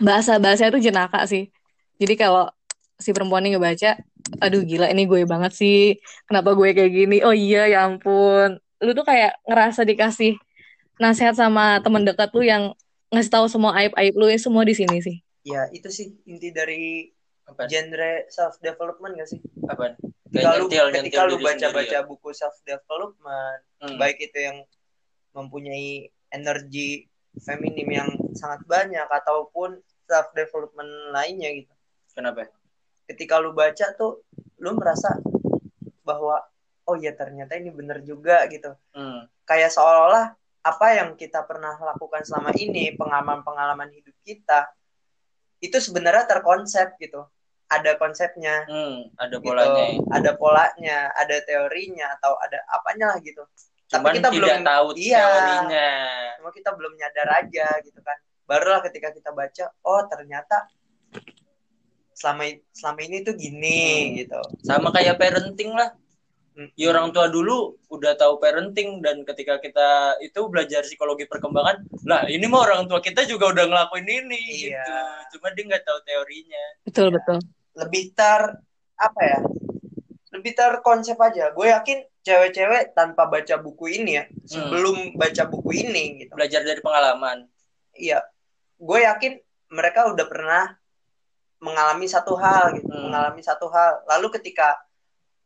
[0.00, 1.52] bahasa-bahasanya tuh jenaka sih.
[2.00, 2.48] Jadi kalau
[2.96, 4.00] si perempuan ini ngebaca,
[4.40, 6.00] aduh gila ini gue banget sih.
[6.24, 7.20] Kenapa gue kayak gini?
[7.20, 8.58] Oh iya ya ampun.
[8.80, 10.40] Lu tuh kayak ngerasa dikasih
[11.00, 12.72] nasihat sama temen dekat lu yang
[13.10, 15.16] ngasih tahu semua aib-aib lu ya semua di sini sih.
[15.44, 17.10] Ya, itu sih inti dari
[17.44, 17.68] apa?
[17.68, 19.40] genre self development gak sih?
[19.68, 19.94] apa?
[20.32, 22.02] Ketika lu, nyentil, ketika nyentil lu baca-baca sendiri ya.
[22.02, 24.00] buku self development, Hmm.
[24.00, 24.64] baik itu yang
[25.36, 27.04] mempunyai energi
[27.44, 29.76] feminim yang sangat banyak ataupun
[30.08, 31.72] self development lainnya gitu.
[32.16, 32.48] Kenapa?
[33.04, 34.24] Ketika lu baca tuh
[34.58, 35.20] lu merasa
[36.02, 36.40] bahwa
[36.88, 38.72] oh ya ternyata ini bener juga gitu.
[38.96, 39.28] Hmm.
[39.44, 40.32] Kayak seolah-olah
[40.64, 44.72] apa yang kita pernah lakukan selama ini, pengalaman-pengalaman hidup kita
[45.60, 47.28] itu sebenarnya terkonsep gitu.
[47.68, 49.44] Ada konsepnya Hmm, ada gitu.
[49.44, 49.84] polanya.
[49.84, 50.00] ya.
[50.12, 53.44] Ada polanya, ada teorinya atau ada apanya lah gitu.
[53.88, 55.20] Cuman kita tidak belum- tahu iya.
[55.20, 55.90] teorinya.
[56.40, 58.16] Cuma kita belum nyadar aja gitu kan.
[58.44, 60.68] Barulah ketika kita baca, oh ternyata
[62.14, 64.12] selama selama ini tuh gini Hmm.
[64.22, 64.40] gitu.
[64.62, 65.92] Sama kayak parenting lah.
[66.54, 66.70] Hmm.
[66.78, 72.30] Ya orang tua dulu udah tahu parenting dan ketika kita itu belajar psikologi perkembangan, lah
[72.30, 74.78] ini mah orang tua kita juga udah ngelakuin ini Iya.
[74.78, 74.94] gitu.
[75.34, 76.64] Cuma dia nggak tahu teorinya.
[76.86, 77.14] Betul Iya.
[77.18, 77.38] betul.
[77.74, 78.40] lebih ter
[78.94, 79.38] apa ya?
[80.30, 81.50] Lebih terkonsep aja.
[81.50, 84.46] Gue yakin cewek-cewek tanpa baca buku ini ya, Hmm.
[84.46, 86.38] sebelum baca buku ini gitu.
[86.38, 87.50] Belajar dari pengalaman.
[87.98, 88.22] Iya.
[88.78, 89.42] Gue yakin
[89.74, 90.64] mereka udah pernah
[91.58, 93.10] mengalami satu hal gitu, Hmm.
[93.10, 94.06] mengalami satu hal.
[94.06, 94.78] Lalu ketika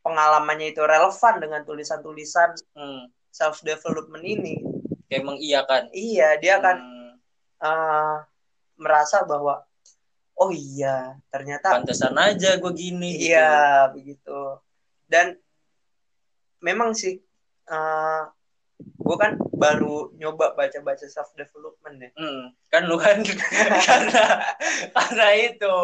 [0.09, 3.13] pengalamannya itu relevan dengan tulisan-tulisan Hmm.
[3.29, 4.57] self development ini,
[5.07, 5.83] Kayak mengiyakan.
[5.93, 7.13] iya dia akan Hmm.
[7.61, 8.17] eh,
[8.77, 9.61] merasa bahwa
[10.35, 13.19] oh iya ternyata Pantesan aja gue gini.
[13.19, 13.29] gitu.
[13.29, 14.63] iya begitu
[15.05, 15.35] dan
[16.59, 17.19] memang sih
[17.67, 18.23] eh
[18.79, 22.11] gue kan baru nyoba baca-baca self development ya.
[22.15, 23.19] Hmm, kan lu kan
[23.87, 24.25] karena
[24.89, 25.77] karena itu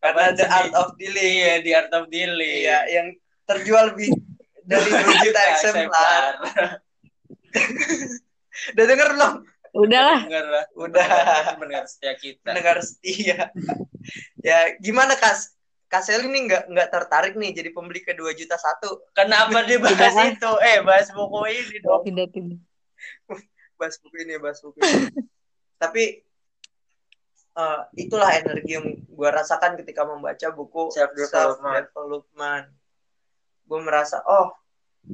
[0.00, 1.20] Karena the art of dealing.
[1.36, 2.64] Iya, di art of dealing.
[2.64, 3.06] Iya, yang
[3.50, 4.14] terjual lebih
[4.62, 6.22] dari 2 juta eksemplar.
[8.76, 9.32] Udah denger belum?
[9.70, 10.20] Dengar lah.
[10.74, 11.06] Udah.
[11.58, 12.42] Mendengar setia kita.
[12.46, 13.50] Pendengar setia.
[14.46, 15.54] ya, gimana Kas?
[15.90, 19.10] Kak Sel ini nggak nggak tertarik nih jadi pembeli ke 2 juta satu.
[19.10, 20.30] Kenapa dia bahas Udah.
[20.30, 20.52] itu?
[20.62, 22.02] Eh, bahas buku ini dong.
[22.06, 22.58] Tidak, tidak.
[23.74, 25.26] Bahas buku ini, bahas buku ini.
[25.82, 26.22] Tapi
[27.58, 31.90] eh, itulah energi yang gue rasakan ketika membaca buku Self-development.
[31.90, 32.66] self-development.
[33.70, 34.50] Gue merasa, oh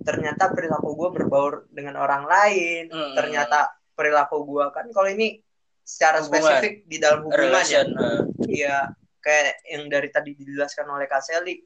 [0.01, 2.89] ternyata perilaku gue berbaur dengan orang lain.
[2.89, 3.13] Hmm.
[3.13, 5.37] Ternyata perilaku gue kan kalau ini
[5.85, 6.41] secara Hubungan.
[6.41, 7.41] spesifik di dalam hubungan ya.
[7.45, 7.87] relation.
[7.93, 8.21] eh.
[8.49, 8.77] Iya,
[9.21, 11.61] kayak yang dari tadi dijelaskan oleh Kak Seli.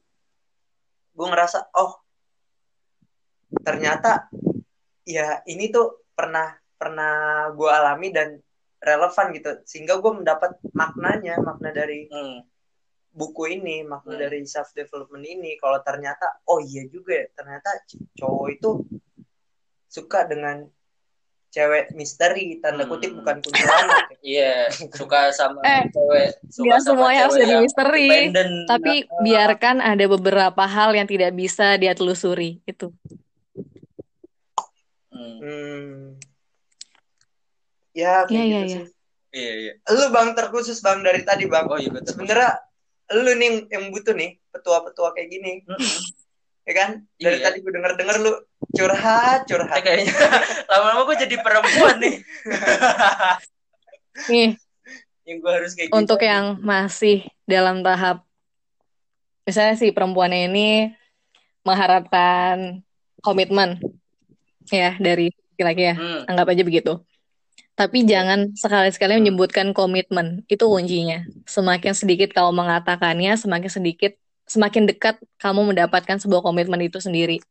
[1.11, 1.95] Gue ngerasa, oh,
[3.63, 4.27] ternyata
[5.03, 8.37] ya ini tuh pernah pernah gue alami dan
[8.81, 9.51] relevan gitu.
[9.65, 12.45] Sehingga gue mendapat maknanya, makna dari Hmm.
[13.11, 14.21] Buku ini, makna Hmm.
[14.23, 15.59] dari self development ini.
[15.59, 17.69] Kalau ternyata, oh iya juga ya, ternyata
[18.15, 18.69] cowok itu
[19.85, 20.63] suka dengan
[21.51, 23.19] cewek misteri, tanda kutip Hmm.
[23.19, 24.07] bukan kuntilanak.
[24.23, 26.27] Iya, suka sama Eh, cewek.
[26.47, 28.09] Suka sama semuanya harus cewek jadi misteri.
[28.69, 32.63] Tapi biarkan ada beberapa hal yang tidak bisa dia telusuri.
[32.63, 32.95] Itu.
[35.11, 35.37] Hmm.
[35.41, 36.15] Hmm.
[37.91, 38.85] Ya, kayak Iya, gitu iya, sih.
[39.31, 39.73] Iya, iya.
[39.91, 41.67] Lu bang terkhusus bang dari tadi bang.
[41.67, 42.15] Oh iya betul.
[42.15, 42.55] Sebenarnya
[43.13, 45.51] lu nih yang- butuh nih petua-petua kayak gini,
[46.63, 46.89] ya kan?
[47.15, 47.45] Dari Iya.
[47.45, 48.31] tadi gue denger-denger lu
[48.71, 49.79] curhat, Eh, curhat.
[49.81, 50.07] kayaknya
[50.71, 52.15] lama-lama gue jadi perempuan nih.
[54.27, 54.49] Nih,
[55.23, 56.27] yang gue harus kayak untuk gitu.
[56.27, 58.27] yang masih dalam tahap
[59.41, 60.91] misalnya si perempuannya ini
[61.63, 62.83] mengharapkan
[63.19, 63.79] komitmen
[64.67, 66.21] ya dari laki-laki ya Hmm.
[66.27, 66.93] anggap aja begitu
[67.81, 69.25] tapi jangan sekali-sekali Hmm.
[69.25, 74.13] menyebutkan komitmen itu kuncinya semakin sedikit kamu mengatakannya semakin sedikit
[74.45, 77.41] semakin dekat kamu mendapatkan sebuah komitmen itu sendiri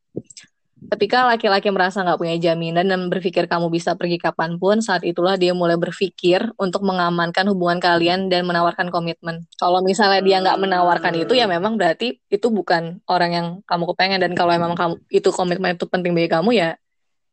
[0.89, 5.37] ketika laki-laki merasa nggak punya jaminan dan berpikir kamu bisa pergi kapan pun, saat itulah
[5.37, 9.45] dia mulai berpikir untuk mengamankan hubungan kalian dan menawarkan komitmen.
[9.61, 14.21] Kalau misalnya dia nggak menawarkan itu, ya memang berarti itu bukan orang yang kamu kepengen.
[14.25, 16.81] Dan kalau emang kamu itu komitmen itu penting bagi kamu, ya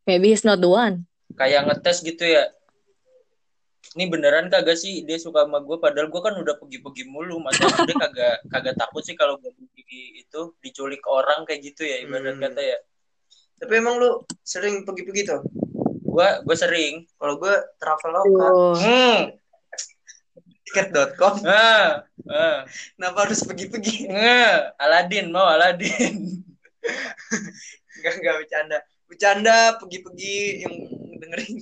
[0.03, 1.07] maybe he's not the one.
[1.39, 2.51] Kayak ngetes gitu ya.
[3.97, 7.65] Ini beneran kagak sih dia suka sama gue padahal gue kan udah pergi-pergi mulu masa
[7.81, 12.37] dia kagak kagak takut sih kalau gue pergi itu diculik orang kayak gitu ya ibarat
[12.37, 12.45] Hmm.
[12.45, 12.77] kata ya
[13.57, 15.41] Tapi emang lu sering pergi-pergi tuh?
[16.07, 18.77] gue gue sering Kalau gue traveloka, Tuh.
[18.77, 19.19] hmm
[20.67, 22.57] tiket.com, ah ah
[22.93, 24.11] kenapa harus pergi-pergi?
[24.11, 24.75] ah.
[24.77, 26.43] Aladin mau Aladin
[27.97, 28.77] Enggak, enggak bercanda.
[29.07, 30.73] Bercanda, pergi-pergi yang
[31.17, 31.55] dengerin.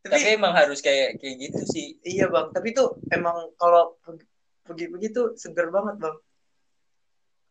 [0.00, 4.28] Tapi Tapi emang harus kayak kayak gitu sih iya bang, tapi tuh emang kalau pergi-
[4.64, 6.16] pergi-pergi tuh seger banget bang.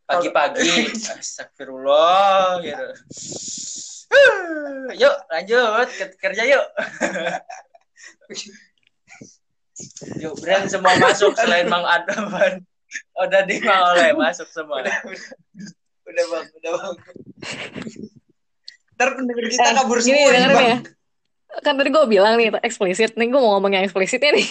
[0.05, 0.89] pagi-pagi
[1.21, 2.85] astagfirullah gitu
[5.01, 6.65] yuk lanjut ke- kerja yuk
[10.19, 12.65] yuk brand semua masuk selain Mang Adaman
[13.15, 15.21] udah di Mang Oleh masuk semua Udah, udah,
[16.09, 16.95] udah bang, udah bang.
[18.97, 20.65] Ntar pendengar kita kabur semua nih dengerin bang.
[20.65, 20.77] ya.
[21.59, 23.17] Kan tadi gue bilang nih, eksplisit.
[23.17, 24.47] Nih gue mau ngomong yang eksplisitnya nih.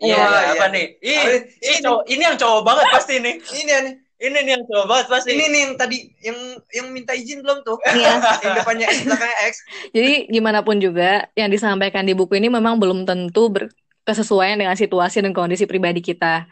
[0.00, 0.50] iya iya, iya.
[0.56, 1.78] apa nih ih Oh, ih, ini.
[1.84, 5.28] cowok- ini yang cowok banget pasti nih Ini nih, ini nih yang cowok banget pasti
[5.36, 6.38] ini nih yang tadi yang
[6.72, 7.76] yang minta izin belum tuh?
[7.84, 8.16] Iya.
[8.40, 9.54] yang depannya X, belakangnya X.
[9.92, 15.20] Jadi gimana pun juga yang disampaikan di buku ini memang belum tentu berkesesuaian dengan situasi
[15.20, 16.48] dan kondisi pribadi kita.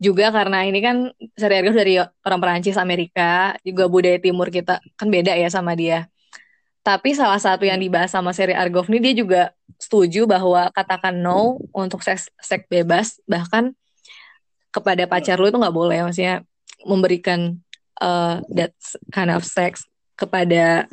[0.00, 5.36] Juga karena ini kan seri dari orang Perancis Amerika, juga budaya timur kita kan beda
[5.36, 6.08] ya sama dia.
[6.84, 9.42] Tapi salah satu yang dibahas sama seri Argov ini dia juga
[9.80, 13.72] setuju bahwa katakan no untuk seks, seks bebas bahkan
[14.68, 16.04] kepada pacar lu itu nggak boleh.
[16.04, 16.44] Maksudnya
[16.84, 17.56] memberikan
[18.04, 18.76] uh, that
[19.08, 20.84] kind of sex kepada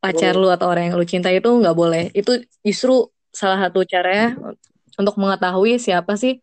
[0.00, 2.08] pacar lu atau orang yang lu cintai itu nggak boleh.
[2.16, 4.32] Itu justru salah satu caranya
[4.96, 6.40] untuk mengetahui siapa sih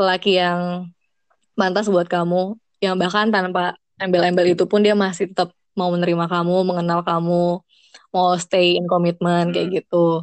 [0.00, 0.88] lelaki yang
[1.52, 6.56] pantas buat kamu, yang bahkan tanpa embel-embel itu pun dia masih tetap mau menerima kamu,
[6.66, 7.62] mengenal kamu,
[8.10, 10.22] mau stay in komitmen kayak gitu.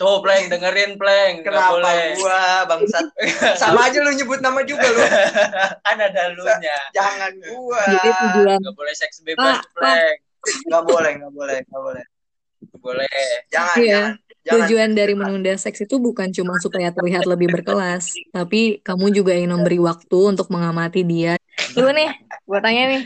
[0.00, 3.04] tuh pleng dengerin pleng Kenapa boleh gua bangsat?
[3.60, 5.04] Sama aja lu nyebut nama juga lu.
[5.84, 7.84] kan ada lunya Jangan gua.
[7.84, 12.04] Jadi tujuan nggak boleh seks bebas Ah, pleng Nggak boleh, nggak boleh, nggak boleh.
[12.64, 13.08] Nggak boleh
[13.52, 13.92] Jangan, Iya.
[13.92, 14.12] jangan.
[14.40, 14.56] Jangan.
[14.64, 19.52] tujuan dari menunda seks itu bukan cuma supaya terlihat lebih berkelas, tapi kamu juga ingin
[19.52, 21.36] memberi waktu untuk mengamati dia.
[21.76, 22.08] Lu nih,
[22.50, 23.02] gua tanya nih,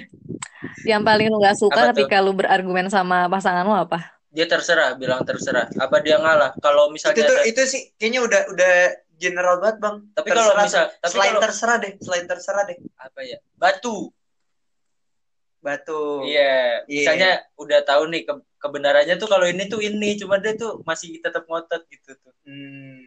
[0.89, 2.09] yang paling lu gak suka Apa tuh?
[2.09, 4.01] ketika lu berargumen sama pasangan lu apa?
[4.33, 5.71] dia terserah bilang terserah.
[5.79, 6.57] Apa dia ngalah?
[6.59, 8.75] Kalau itu misalnya tuh ada- itu sih kayaknya udah udah
[9.15, 9.97] general banget bang.
[10.11, 12.79] Tapi kalau Terserah misal- tapi selain kalau- terserah deh selain terserah deh.
[12.99, 13.39] Apa ya?
[13.55, 14.11] Batu.
[15.61, 16.27] Batu.
[16.27, 16.83] Iya.
[16.85, 16.99] Iya.
[17.01, 21.15] misalnya udah tahu nih ke- kebenarannya tuh kalau ini tuh ini cuma dia tuh masih
[21.19, 22.33] tetap ngotot gitu tuh.
[22.43, 23.01] Hmm.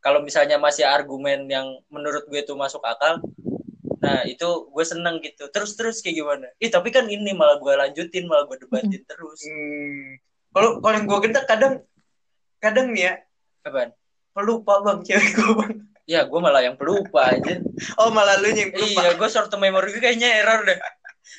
[0.00, 3.20] kalau misalnya masih argumen yang menurut gue tuh masuk akal
[4.04, 7.72] nah itu gue seneng gitu terus terus kayak gimana ih tapi kan ini malah gue
[7.72, 10.20] lanjutin malah gue debatin terus Hmm.
[10.54, 11.74] Kalau kalau yang gue gede kadang
[12.62, 13.14] kadang nih ya
[13.66, 13.90] apaan
[14.30, 15.74] pelupa bang cewek gue bang.
[16.06, 17.58] ya gue malah yang pelupa aja
[18.00, 19.02] Oh malah lu yang pelupa.
[19.02, 20.78] iya gue short memory gue kayaknya error deh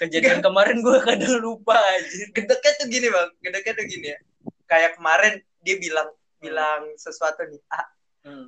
[0.01, 4.19] kejadian kemarin gue kadang lupa aja Gedeknya tuh gini bang, gedeknya tuh gini ya.
[4.65, 6.09] Kayak kemarin dia bilang
[6.41, 7.81] bilang sesuatu nih A.
[8.25, 8.47] Hmm.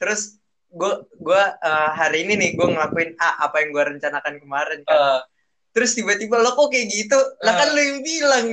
[0.00, 0.39] Terus
[0.70, 4.96] gue gue eh, hari ini nih gue ngelakuin A apa yang gue rencanakan kemarin kan.
[4.96, 5.20] Eh,
[5.70, 7.14] Terus tiba-tiba lo kok kayak gitu?
[7.40, 7.74] Lah kan Ah.
[7.74, 8.46] lo yang bilang.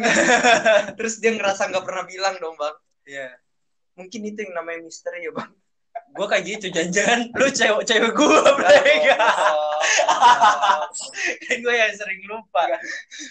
[0.97, 2.75] Terus dia ngerasa nggak pernah bilang dong bang.
[3.03, 3.29] Iya.
[3.93, 5.49] Mungkin itu yang namanya misteri ya bang.
[6.07, 9.27] gue kayak gitu jangan-jangan lu cewek cewek gue mereka kan
[11.63, 12.61] gue yang sering lupa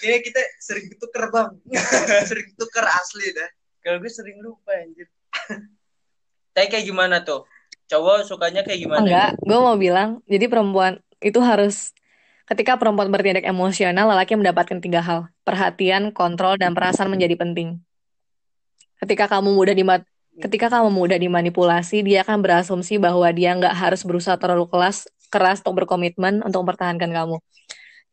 [0.03, 1.51] Kayaknya kita sering tuker bang.
[2.27, 3.49] sering tuker asli dah.
[3.81, 5.07] kalau gue sering lupa anjir
[6.51, 7.47] tapi kayak gimana tuh
[7.87, 11.95] cowok sukanya kayak gimana Enggak, gue mau bilang, jadi perempuan itu harus
[12.47, 15.31] ketika perempuan bertindak emosional, lelaki mendapatkan tiga hal.
[15.43, 17.83] Perhatian, kontrol, dan perasaan menjadi penting.
[19.03, 24.05] Ketika kamu mudah dima- ketika kamu mudah dimanipulasi, dia akan berasumsi bahwa dia nggak harus
[24.07, 27.37] berusaha terlalu keras keras untuk berkomitmen untuk mempertahankan kamu.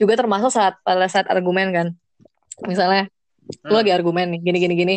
[0.01, 1.87] Juga termasuk saat pada saat argumen kan.
[2.65, 3.09] Misalnya,
[3.65, 3.79] lu Hmm.
[3.81, 4.95] lagi argumen nih, gini gini gini.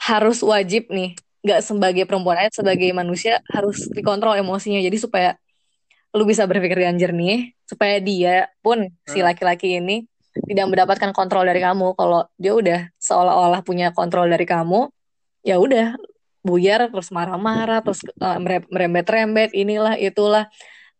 [0.00, 4.80] Harus wajib nih, nggak sebagai perempuan aja, sebagai manusia harus dikontrol emosinya.
[4.80, 5.30] Jadi supaya
[6.12, 9.30] lu bisa berpikir dengan jernih, supaya dia pun si Hmm.
[9.30, 10.04] laki-laki ini
[10.46, 11.94] tidak mendapatkan kontrol dari kamu.
[11.94, 14.90] Kalau dia udah seolah-olah punya kontrol dari kamu,
[15.46, 15.96] ya udah
[16.40, 18.00] buyar terus marah-marah terus
[18.40, 20.48] mere- merembet-rembet inilah itulah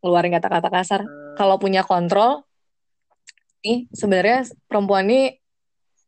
[0.00, 1.00] ngeluarin kata-kata kasar.
[1.04, 1.36] Hmm.
[1.36, 2.44] Kalau punya kontrol,
[3.60, 5.36] nih sebenarnya perempuan ini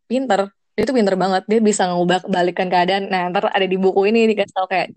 [0.09, 0.49] pinter.
[0.72, 1.42] Dia tuh pinter banget.
[1.44, 3.12] Dia bisa ngubah balikkan keadaan.
[3.12, 4.88] Nah, ntar ada di buku ini dikasih tau kayak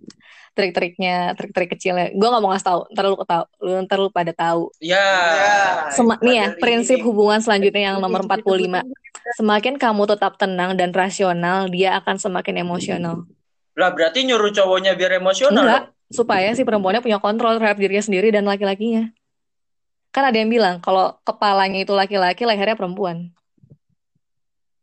[0.56, 2.16] trik-triknya, trik-trik kecilnya.
[2.16, 2.82] Gue gak mau ngasih tahu.
[2.96, 4.72] Ntar lu tahu, lu ntar lu pada tahu.
[4.80, 5.04] ya.
[5.92, 8.88] Sema- nih ya, prinsip hubungan selanjutnya yang nomor 45.
[9.36, 13.28] Semakin kamu tetap tenang dan rasional, dia akan semakin emosional.
[13.76, 18.04] lah berarti nyuruh cowoknya biar emosional Enggak, dong supaya si perempuannya punya kontrol terhadap dirinya
[18.04, 19.10] sendiri dan laki-lakinya.
[20.16, 23.36] Kan ada yang bilang, kalau kepalanya itu laki-laki, lehernya perempuan.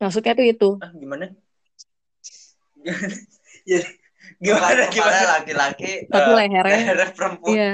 [0.02, 0.68] Maksudnya tuh itu.
[0.82, 1.24] ah gimana
[3.62, 3.78] Ya,
[4.42, 7.54] gimana gimana laki-laki, Tapi Eh, lehernya, lehernya perempuan.
[7.54, 7.70] iya.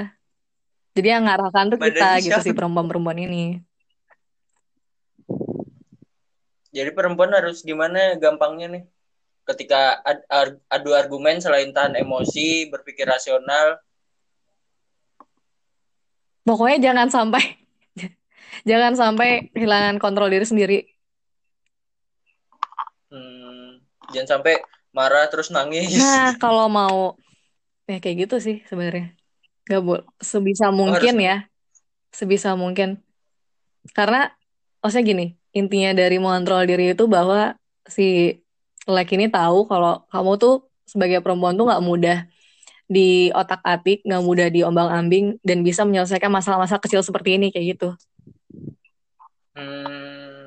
[0.93, 2.45] Jadi yang ngarahkan tuh kita Badannya gitu siapa?
[2.45, 3.45] si perempuan-perempuan ini.
[6.69, 8.85] jadi perempuan harus gimana gampangnya nih
[9.49, 13.81] ketika ad- ar- adu argumen selain tahan emosi berpikir rasional
[16.45, 17.57] Pokoknya jangan sampai
[18.69, 20.79] jangan sampai kehilangan kontrol diri sendiri.
[23.09, 23.81] hmm,
[24.13, 24.61] jangan sampai
[24.93, 27.15] marah terus nangis Nah, kalau mau
[27.89, 29.17] ya kayak gitu sih sebenarnya.
[29.69, 31.45] Gak boleh sebisa mungkin ya.
[32.13, 33.01] Sebisa mungkin.
[33.93, 34.33] Karena
[34.81, 37.57] maksudnya gini, intinya dari mengontrol diri itu bahwa
[37.89, 38.37] si
[38.89, 40.55] laki ini tahu kalau kamu tuh
[40.89, 42.19] sebagai perempuan tuh nggak mudah
[42.89, 47.89] di otak-atik, nggak mudah diombang-ambing dan bisa menyelesaikan masalah-masalah kecil seperti ini kayak gitu.
[49.53, 50.38] hmm,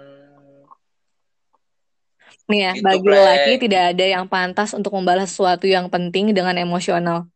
[2.51, 3.15] Nih ya, Gitu, bagi Plek.
[3.15, 7.31] lelaki tidak ada yang pantas untuk membalas sesuatu yang penting dengan emosional.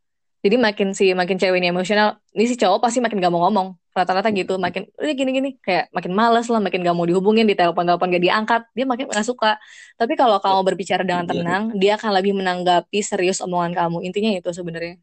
[0.46, 3.74] Jadi makin si makin cewek ini emosional, ini si cowok pasti makin gak mau ngomong.
[3.96, 8.12] Rata-rata gitu, makin udah gini-gini, kayak makin males lah, makin gak mau dihubungin, di telepon-telepon
[8.14, 9.58] gak diangkat, dia makin gak suka.
[9.98, 11.32] Tapi kalau kamu berbicara dengan Iya.
[11.34, 14.06] tenang, dia akan lebih menanggapi serius omongan kamu.
[14.06, 15.00] Intinya itu sebenarnya.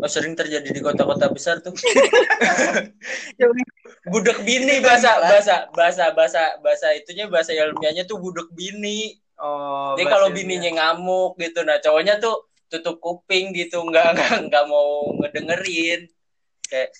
[0.00, 1.72] Oh sering terjadi di kota-kota besar tuh
[4.12, 10.04] budek bini bahasa bahasa bahasa bahasa bahasa itunya bahasa ilmiahnya tuh budek bini Oh, Jadi
[10.04, 16.04] kalau bininya ngamuk gitu, nah cowoknya tuh tutup kuping gitu, nggak nggak nggak mau ngedengerin.
[16.68, 16.92] Kayak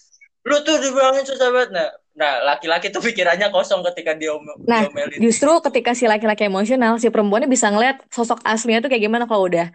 [0.48, 1.70] lu tuh dibilangin susah banget.
[1.76, 4.32] Nah, nah laki-laki tuh pikirannya kosong ketika dia
[4.64, 5.20] Nah, diomelin.
[5.20, 9.44] Justru ketika si laki-laki emosional, si perempuannya bisa ngeliat sosok aslinya tuh kayak gimana kalau
[9.44, 9.68] udah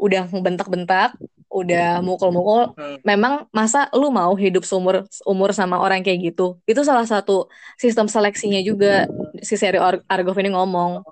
[0.00, 1.12] udah bentak-bentak,
[1.48, 2.76] udah mukul-mukul.
[2.76, 3.00] Hmm.
[3.02, 6.60] Memang masa lu mau hidup seumur umur sama orang kayak gitu?
[6.68, 7.48] Itu salah satu
[7.80, 9.08] sistem seleksinya juga
[9.40, 11.02] si seri Ar- Argov ini ngomong.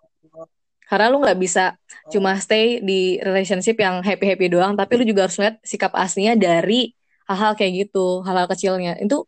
[0.87, 1.75] Karena lu nggak bisa
[2.15, 6.95] cuma stay di relationship yang happy-happy doang, tapi lu juga harus lihat sikap aslinya dari
[7.27, 8.95] hal-hal kayak gitu, hal-hal kecilnya.
[9.03, 9.27] Itu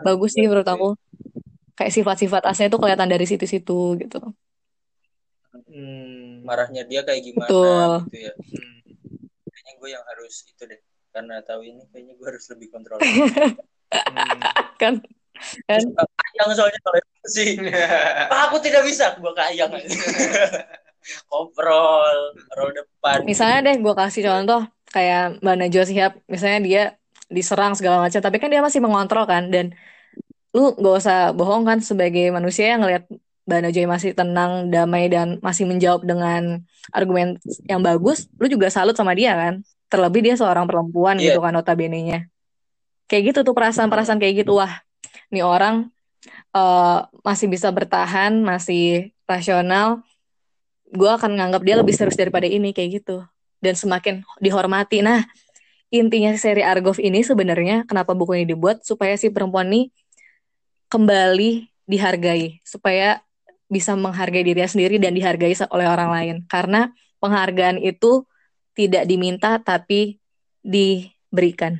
[0.00, 0.96] bagus sih menurut aku.
[1.76, 4.20] Kayak sifat-sifat aslinya tuh kelihatan dari situ-situ gitu.
[5.50, 6.42] Hmm.
[6.46, 7.90] marahnya dia kayak gimana Betul.
[8.10, 8.79] gitu ya Hmm.
[9.80, 10.80] Gue yang harus itu deh.
[11.10, 13.00] Karena tahu ini kayaknya gue harus lebih kontrol.
[13.00, 13.48] Hmm.
[14.82, 14.94] kan.
[15.66, 15.82] Kan
[16.36, 17.56] yang soalnya kalau sih.
[18.28, 19.72] Ah, aku tidak bisa gue kayang.
[21.32, 23.24] Koprol roll depan.
[23.24, 26.12] Misalnya deh gue kasih contoh kayak Mbak Najwa Shihab.
[26.28, 26.82] Misalnya dia
[27.30, 29.48] diserang segala macam tapi kan dia masih mengontrol kan.
[29.48, 29.72] Dan
[30.50, 33.06] lu gak usah bohong kan sebagai manusia yang ngelihat
[33.48, 36.62] Mbak Najwa masih tenang damai dan masih menjawab dengan
[36.92, 39.64] argumen yang bagus lu juga salut sama dia kan?
[39.90, 41.34] Terlebih dia seorang perempuan Iya.
[41.34, 42.30] gitu kan notabene-nya.
[43.10, 44.54] Kayak gitu tuh perasaan-perasaan kayak gitu.
[44.60, 44.78] Wah
[45.34, 45.90] nih orang
[46.54, 50.04] eh, masih bisa bertahan masih rasional.
[50.90, 53.22] Gue akan nganggap dia lebih serius daripada ini kayak gitu.
[53.58, 55.02] Dan semakin dihormati.
[55.02, 55.26] Nah
[55.90, 58.86] intinya seri Argov ini sebenarnya kenapa buku ini dibuat?
[58.86, 59.90] Supaya si perempuan ini
[60.86, 62.62] kembali dihargai.
[62.62, 63.18] Supaya
[63.70, 66.90] bisa menghargai dirinya sendiri dan dihargai oleh orang lain karena
[67.22, 68.26] penghargaan itu
[68.74, 70.18] tidak diminta tapi
[70.60, 71.78] diberikan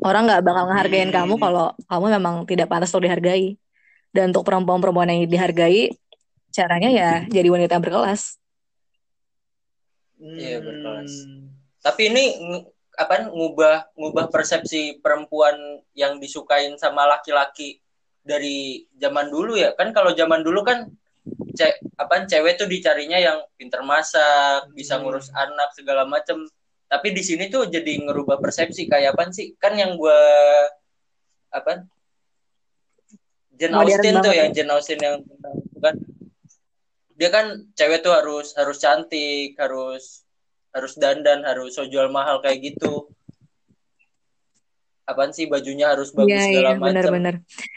[0.00, 1.16] orang nggak bakal ngehargain Hmm.
[1.22, 3.60] kamu kalau kamu memang tidak pantas untuk dihargai
[4.10, 5.92] dan untuk perempuan-perempuan yang dihargai
[6.50, 8.40] caranya ya jadi wanita yang berkelas
[10.20, 11.12] Iya, berkelas.
[11.24, 11.48] Hmm.
[11.80, 12.24] tapi ini
[12.92, 15.56] apa ngubah ngubah persepsi perempuan
[15.96, 17.80] yang disukain sama laki-laki
[18.30, 19.74] dari zaman dulu ya.
[19.74, 20.86] Kan kalau zaman dulu kan
[21.58, 25.10] ce apa cewek tuh dicarinya yang pinter masak bisa Hmm.
[25.10, 26.46] ngurus anak segala macem.
[26.86, 28.86] Tapi di sini tuh jadi ngerubah persepsi.
[28.86, 29.58] Kayak apa sih?
[29.58, 30.14] Kan yang gua
[31.50, 31.82] apa
[33.58, 34.54] Jane Modern Austen tuh yang ya.
[34.54, 35.94] Jane Austen yang tentang itu kan.
[37.18, 40.24] Dia kan cewek tuh harus harus cantik harus
[40.70, 43.10] harus dandan harus so jual mahal kayak gitu
[45.10, 47.34] apaan sih bajunya harus bagus Iya, segala iya, macam benar-benar.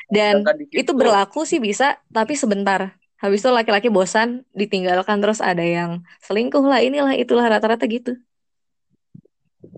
[0.10, 0.36] Dan
[0.72, 2.96] itu berlaku sih bisa, tapi sebentar.
[3.24, 8.20] Habis itu laki-laki bosan, ditinggalkan terus ada yang selingkuh lah, inilah itulah rata-rata gitu.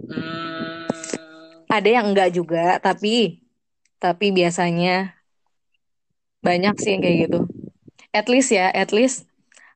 [0.09, 0.89] Hmm,
[1.69, 3.41] Ada yang enggak juga, tapi
[4.01, 5.15] tapi biasanya
[6.45, 7.39] banyak sih yang kayak gitu.
[8.13, 9.25] At least ya, at least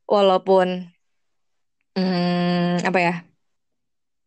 [0.10, 0.90] walaupun
[1.98, 3.14] hmm, apa ya?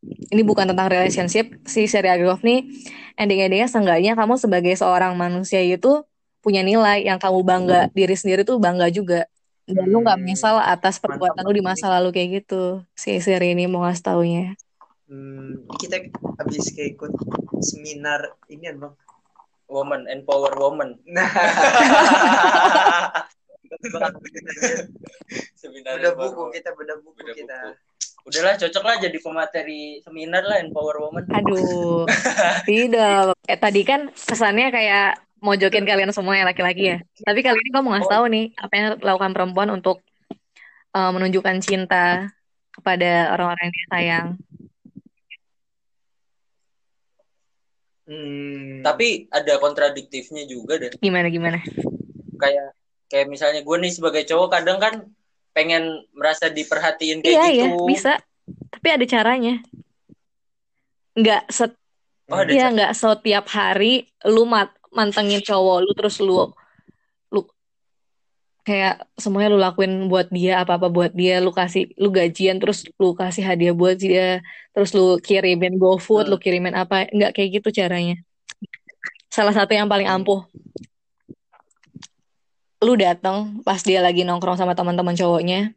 [0.02, 2.66] Ini bukan tentang relationship, si serial Golf nih.
[3.14, 6.02] Ending-endingnya seenggaknya kamu sebagai seorang manusia itu
[6.42, 9.30] punya nilai yang kamu bangga diri sendiri tuh bangga juga.
[9.62, 10.26] Dan lu nggak Hmm.
[10.26, 12.82] menyesal atas perbuatan Mantap lu di masa lalu kayak gitu.
[12.98, 14.58] Si seri ini mau ngasih taunya.
[15.06, 16.02] Hmm, kita
[16.40, 17.12] habis kayak ikut
[17.62, 18.94] seminar ini bang.
[19.72, 21.00] woman empower woman.
[21.08, 21.24] Nah,
[25.58, 27.58] seminar beda buku kita, beda buku Beda kita.
[27.70, 27.80] buku.
[28.22, 31.26] udahlah cocok lah jadi pemateri seminar lah empower woman.
[31.26, 32.06] Aduh.
[32.70, 33.34] Tidak.
[33.50, 36.96] Eh tadi kan kesannya kayak mojokin kalian semua ya laki-laki ya.
[37.18, 39.98] Tapi kali ini kamu mau ngasih tahu nih apa yang dilakukan perempuan untuk
[40.94, 42.30] eh, menunjukkan cinta
[42.70, 44.28] kepada orang-orang yang dia sayang.
[48.02, 48.82] Hmm.
[48.82, 50.90] tapi ada kontradiktifnya juga deh.
[50.98, 51.62] Gimana gimana?
[52.34, 52.74] Kayak
[53.12, 54.94] kayak misalnya gue nih sebagai cowok kadang kan
[55.52, 57.60] pengen merasa diperhatiin kayak iya gitu.
[57.60, 58.12] iya bisa.
[58.72, 59.60] Tapi ada caranya.
[61.12, 61.72] Nggak set
[62.32, 66.48] Oh, Iya nggak setiap hari lu mat mantengin cowok lu terus lu
[67.28, 67.44] lu
[68.64, 72.88] kayak semuanya lu lakuin buat dia apa apa buat dia lu kasih lu gajian terus
[72.96, 74.40] lu kasih hadiah buat dia
[74.72, 76.32] terus lu kirimin GoFood Hmm.
[76.32, 78.16] lu kirimin apa nggak kayak gitu caranya.
[79.28, 80.48] Salah satu yang paling ampuh
[82.82, 85.70] lu datang pas dia lagi nongkrong sama teman-teman cowoknya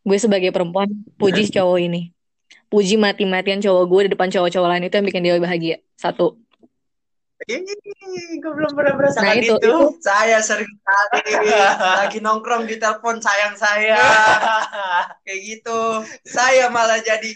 [0.00, 0.88] gue sebagai perempuan
[1.18, 2.14] puji cowok ini
[2.70, 6.38] puji mati-matian cowok gue di depan cowok-cowok lain itu yang bikin dia bahagia satu
[7.48, 7.64] Ih,
[8.36, 9.78] gue belum pernah merasakan Nah, itu- itu, itu.
[10.04, 11.24] Saya sering kali
[12.04, 13.96] lagi nongkrong di telepon sayang saya.
[15.24, 15.80] Kayak gitu.
[16.28, 17.32] Saya malah jadi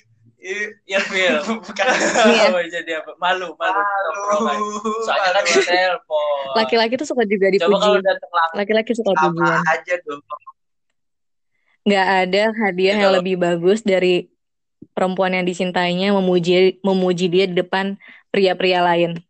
[0.84, 1.86] ya Phil bukan.
[2.26, 2.45] Iya.
[2.51, 3.16] Oh, jadi apa?
[3.16, 3.80] Malu malu.
[4.40, 4.68] Malu.
[5.03, 6.53] soalnya kan di telepon.
[6.55, 9.61] Laki-laki tuh suka juga coba kalau dipuji datang laki-laki suka Apa pujian.
[9.64, 10.20] aja dong.
[11.84, 14.32] nggak ada hadiah Ya, yang kalau- lebih bagus dari
[14.92, 17.97] perempuan yang dicintainya memuji memuji dia di depan
[18.28, 19.20] pria-pria lain.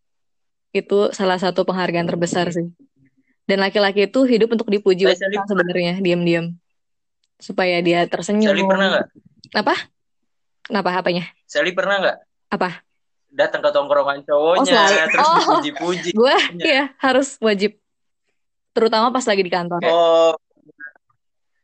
[0.70, 2.70] Itu salah satu penghargaan terbesar sih.
[3.44, 5.04] Dan laki-laki itu hidup untuk dipuji
[5.44, 6.00] sebenarnya?
[6.00, 6.56] Diam-diam.
[7.36, 8.50] Supaya dia tersenyum.
[8.50, 9.06] Sally pernah nggak?
[9.54, 9.74] Apa
[10.64, 12.16] kenapa apanya Sally pernah nggak
[12.50, 12.82] apa
[13.28, 15.10] datang ke tongkrongan cowoknya Oh, selalu.
[15.10, 15.36] terus Oh.
[15.60, 17.76] dipuji-puji gue ya harus wajib
[18.70, 20.32] terutama pas lagi di kantor Oh,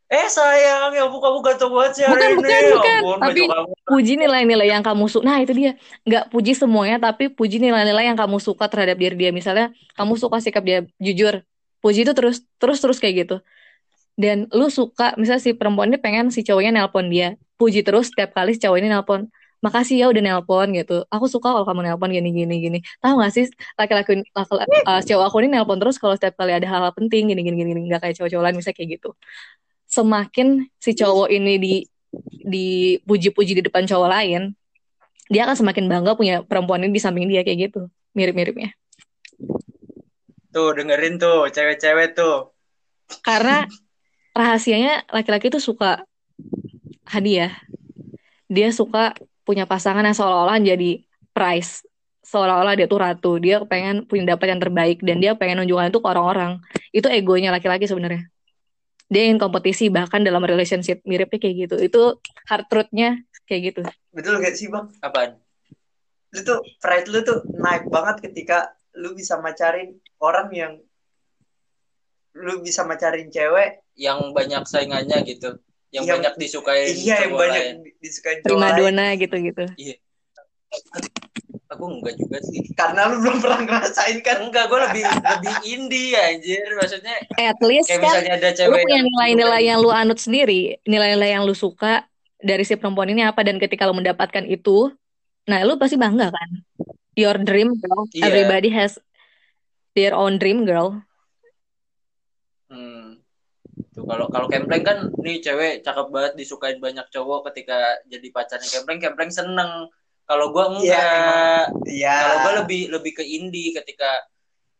[0.06, 2.98] eh sayang ya buka buka tuh buat si Bukan, bukan, ini bukan.
[2.98, 5.22] ampun, Tapi- baju kamu puji nilai-nilai yang kamu suka.
[5.24, 5.72] Nah, itu dia.
[6.02, 9.30] Nggak puji semuanya, tapi puji nilai-nilai yang kamu suka terhadap diri dia.
[9.30, 11.46] Misalnya, kamu suka sikap dia jujur.
[11.78, 13.36] Puji itu terus, terus, terus kayak gitu.
[14.14, 18.32] dan lu suka misalnya si perempuan ini pengen si cowoknya nelpon dia puji terus setiap
[18.32, 19.28] kali si cowok ini nelpon
[19.60, 21.04] makasih ya udah nelpon gitu.
[21.12, 22.78] Aku suka kalau kamu nelpon gini gini gini.
[23.04, 23.44] Tahu gak sih
[23.76, 24.48] laki-laki laki,
[24.88, 27.80] uh, cowok aku ini nelpon terus kalau setiap kali ada hal-hal penting gini gini gini
[27.86, 29.10] nggak kayak cowok-cowok lain misalnya kayak gitu.
[29.84, 30.48] Semakin
[30.80, 31.74] si cowok ini di
[32.42, 34.56] dipuji-puji di depan cowok lain
[35.30, 37.86] dia akan semakin bangga punya perempuan ini di samping dia kayak gitu.
[38.16, 38.74] Mirip-miripnya.
[40.50, 42.50] Tuh dengerin tuh cewek-cewek tuh.
[43.22, 43.68] Karena
[44.34, 46.02] rahasianya laki-laki tuh suka
[47.10, 47.50] hadiah.
[48.46, 51.02] Dia suka punya pasangan yang seolah-olah jadi
[51.34, 51.82] prize.
[52.22, 53.32] Seolah-olah dia tuh ratu.
[53.42, 56.52] Dia pengen punya dapat yang terbaik dan dia pengen nunjukkan itu ke orang-orang.
[56.94, 58.30] Itu egonya laki-laki sebenarnya.
[59.10, 61.76] Dia ingin kompetisi bahkan dalam relationship miripnya kayak gitu.
[61.82, 62.02] Itu
[62.46, 63.18] hard truth-nya
[63.50, 63.82] kayak gitu.
[64.14, 64.86] Betul gak sih bang?
[65.02, 65.42] apaan
[66.30, 70.72] Lu tuh pride lu tuh naik banget ketika lu bisa macarin orang yang
[72.38, 75.58] lu bisa macarin cewek yang banyak saingannya gitu
[75.90, 77.76] yang Yang- banyak disukai iya yang banyak lain.
[77.98, 78.78] disukai cowok Prima lain.
[78.80, 79.64] dona gitu-gitu.
[81.66, 86.14] aku enggak juga sih karena lu belum pernah ngerasain kan enggak gue lebih lebih indie
[86.14, 89.90] anjir maksudnya At least kayak kan misalnya ada lu cewek punya yang nilai-nilai yang lu
[89.90, 92.06] anut sendiri, nilai-nilai yang lu suka
[92.38, 94.90] dari si perempuan ini apa dan ketika lu mendapatkan itu,
[95.44, 96.50] nah lu pasti bangga kan.
[97.14, 98.22] Your dream girl, Iya.
[98.26, 98.98] everybody has
[99.92, 100.98] their own dream girl.
[103.90, 107.74] Tuh kalau kalau Kempleng kan nih cewek cakep banget disukain banyak cowok ketika
[108.06, 109.90] jadi pacarnya Kempleng, Kempleng seneng.
[110.24, 111.64] Kalau gua Iya, enggak.
[111.90, 114.06] iya Kalau gua lebih lebih ke indie ketika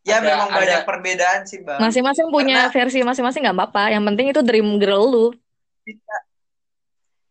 [0.00, 3.90] ya ada- memang ada- banyak perbedaan sih bang Masing-masing punya versi masing-masing nggak apa-apa.
[3.90, 5.26] Yang penting itu dream girl lu.
[5.82, 6.16] cinta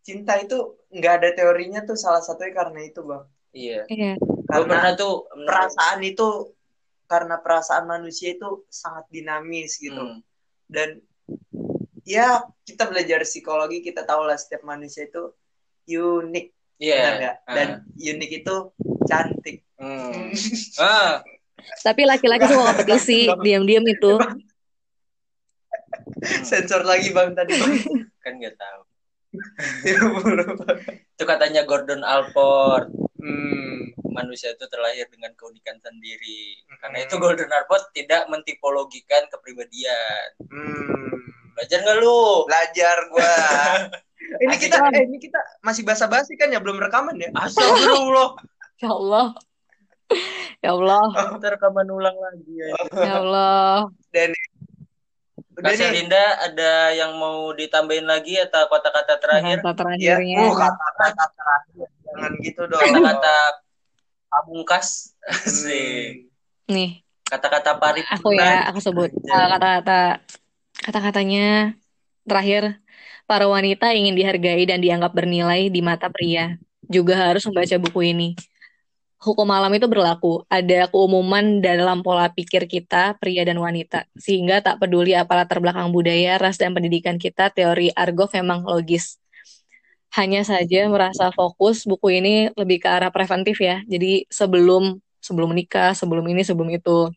[0.01, 0.57] cinta itu
[0.89, 3.23] nggak ada teorinya tuh salah satunya karena itu bang
[3.55, 3.79] iya.
[3.87, 4.13] Iya.
[4.43, 6.27] Karena pernah tuh perasaan itu
[7.05, 10.19] karena perasaan manusia itu sangat dinamis gitu Hmm.
[10.67, 10.99] dan
[12.03, 15.31] ya kita belajar psikologi kita tahu lah setiap manusia itu
[15.87, 16.45] unik
[16.79, 16.95] Iya.
[16.95, 17.35] benar nggak?
[17.43, 17.53] Ah.
[17.53, 18.55] dan unik itu
[19.03, 20.31] cantik Hmm.
[20.75, 21.23] Ah,
[21.79, 24.19] Tapi laki-laki suka kompetisi, diam-diam itu.
[26.43, 27.73] sensor lagi bang tadi bang
[28.23, 28.81] kan nggak tahu.
[31.15, 32.89] Itu katanya Gordon Alport,
[33.21, 33.95] hmm.
[34.09, 36.59] manusia itu terlahir dengan keunikan sendiri.
[36.81, 37.05] Karena Hmm.
[37.07, 40.27] itu Gordon Alport tidak mentipologikan kepribadian.
[40.43, 41.18] Hmm.
[41.59, 42.47] Belajar nggak lu?
[42.47, 43.35] belajar gua
[44.43, 44.95] ini kita kan?
[44.95, 48.39] eh, ini kita masih basa-basi kan ya belum rekaman ya Astagfirullah.
[48.79, 49.27] Ya Allah.
[50.63, 51.03] Ya Allah.
[51.35, 52.71] Kita rekaman ulang lagi ya.
[52.95, 53.91] Ya Allah.
[55.51, 59.59] udah Kak Linda ada yang mau ditambahin lagi atau kata-kata terakhir?
[59.59, 60.47] Kata ya terakhirnya.
[60.47, 63.35] uh, kata-kata terakhir jangan gitu dong Kata-kata
[64.31, 65.11] pamungkas.
[65.27, 66.31] Asik.
[66.71, 67.99] Nih, Kata-kata pari.
[68.07, 70.23] aku ya, aku sebut Uh, kata-kata
[70.89, 71.77] kata-katanya
[72.25, 72.81] terakhir.
[73.29, 76.57] Para wanita ingin dihargai dan dianggap bernilai di mata pria.
[76.89, 78.33] Juga harus membaca buku ini.
[79.21, 80.41] Hukum alam itu berlaku.
[80.49, 84.09] Ada keumuman dalam pola pikir kita, pria dan wanita.
[84.17, 89.21] Sehingga tak peduli apa latar belakang budaya, ras, dan pendidikan kita, teori Argov memang logis.
[90.17, 93.85] Hanya saja merasa fokus buku ini lebih ke arah preventif ya.
[93.85, 97.13] Jadi sebelum sebelum menikah, sebelum ini, sebelum itu.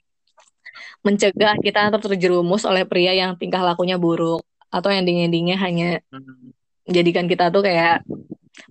[1.02, 4.42] Mencegah kita terjerumus oleh pria yang tingkah lakunya buruk.
[4.72, 6.54] Atau yang dingin-dinginnya hanya Hmm.
[6.88, 8.02] menjadikan kita tuh kayak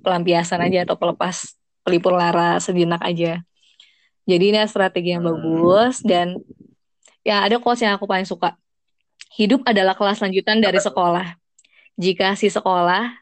[0.02, 1.56] pelampiasan aja atau pelepas
[1.86, 3.42] pelipur lara sejenak aja.
[4.26, 5.34] Jadi ini strategi yang Hmm.
[5.34, 6.38] bagus dan
[7.26, 8.58] ya ada quotes yang aku paling suka.
[9.38, 11.38] Hidup adalah kelas lanjutan dari sekolah.
[11.96, 13.14] Jika si sekolah,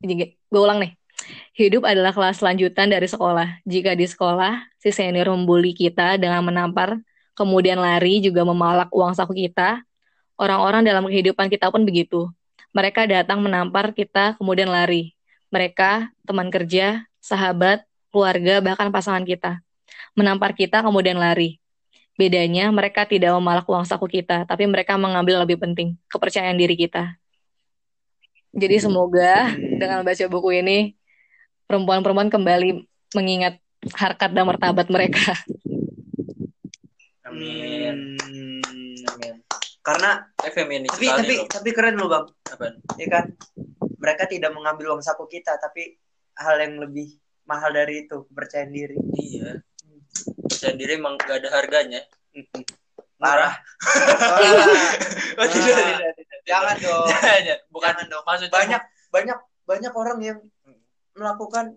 [0.00, 0.94] gue ulang nih.
[1.58, 3.60] Hidup adalah kelas lanjutan dari sekolah.
[3.66, 7.02] Jika di sekolah, si senior membuli kita dengan menampar,
[7.38, 9.86] kemudian lari juga memalak uang saku kita,
[10.34, 12.26] orang-orang dalam kehidupan kita pun begitu.
[12.74, 15.14] Mereka datang menampar kita, kemudian lari.
[15.54, 19.62] Mereka, teman kerja, sahabat, keluarga, bahkan pasangan kita.
[20.18, 21.62] Menampar kita, kemudian lari.
[22.18, 27.14] Bedanya, mereka tidak memalak uang saku kita, tapi mereka mengambil lebih penting, kepercayaan diri kita.
[28.50, 30.98] Jadi semoga dengan baca buku ini,
[31.70, 32.82] perempuan-perempuan kembali
[33.14, 33.62] mengingat
[33.94, 35.38] harkat dan martabat mereka.
[37.38, 37.96] Amin.
[38.18, 38.98] Hmm.
[39.08, 39.34] Amin.
[39.80, 41.46] karena Eh, feminis tapi tapi loh.
[41.48, 42.74] tapi keren loh bang Apaan?
[42.94, 43.24] ya kan
[43.96, 45.96] mereka tidak mengambil uang saku kita tapi
[46.36, 47.08] hal yang lebih
[47.44, 49.62] mahal dari itu kepercayaan diri Iya.
[50.44, 52.02] Percaya diri emang gak ada harganya.
[53.16, 53.54] parah
[55.34, 56.38] Oh, tidak, tidak, tidak.
[56.44, 57.06] jangan dong
[57.68, 58.22] Bukan Jangan dong.
[58.24, 60.38] maksudnya banyak banyak banyak orang yang
[61.12, 61.74] melakukan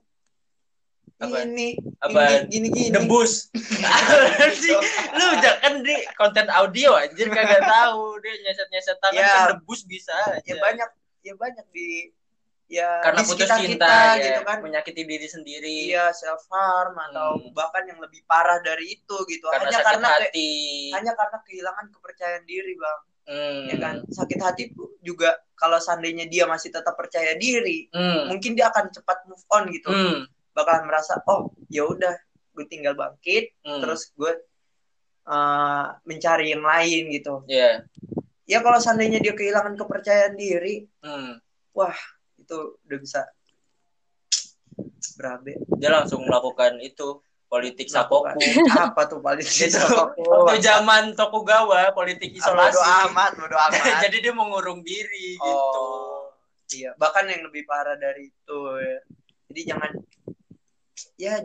[1.22, 1.38] Apa?
[1.45, 2.49] ini Apa?
[2.49, 2.89] gini gini, gini.
[2.91, 3.53] debus
[4.41, 9.30] Anjing, lu jangan di konten audio anjir kagak tahu dia nyeset nyeset tangan Ya.
[9.30, 10.41] kan debus bisa aja.
[10.41, 10.89] ya banyak
[11.22, 12.09] ya banyak di
[12.67, 16.95] ya karena di putus cinta kita ya, gitu kan menyakiti diri sendiri iya self harm
[16.95, 17.51] atau Hmm.
[17.51, 20.49] bahkan yang lebih parah dari itu gitu karena hanya karena ke- hati
[20.89, 23.69] hanya karena kehilangan kepercayaan diri bang Hmm.
[23.69, 24.63] ya kan sakit hati
[24.99, 28.26] juga kalau seandainya dia masih tetap percaya diri Hmm.
[28.28, 30.26] mungkin dia akan cepat move on gitu Hmm.
[30.52, 32.14] Bakalan merasa oh ya udah
[32.52, 33.80] gue tinggal bangkit Hmm.
[33.80, 34.34] terus gue
[35.26, 37.84] uh, mencari yang lain gitu ya
[38.43, 41.39] ya kalau seandainya dia kehilangan kepercayaan diri Hmm.
[42.36, 43.22] itu udah bisa
[45.16, 48.32] berabe dia langsung melakukan itu politik sakoku
[48.72, 49.76] apa tuh Gitu.
[49.76, 50.24] Sakoku.
[50.24, 52.82] waktu zaman Tokugawa politik isolasi bodo
[53.12, 56.32] amat bodo amat jadi dia mengurung diri gitu oh
[56.72, 58.97] iya bahkan yang lebih parah dari itu ya.
[59.52, 59.91] jadi jangan
[61.16, 61.41] ya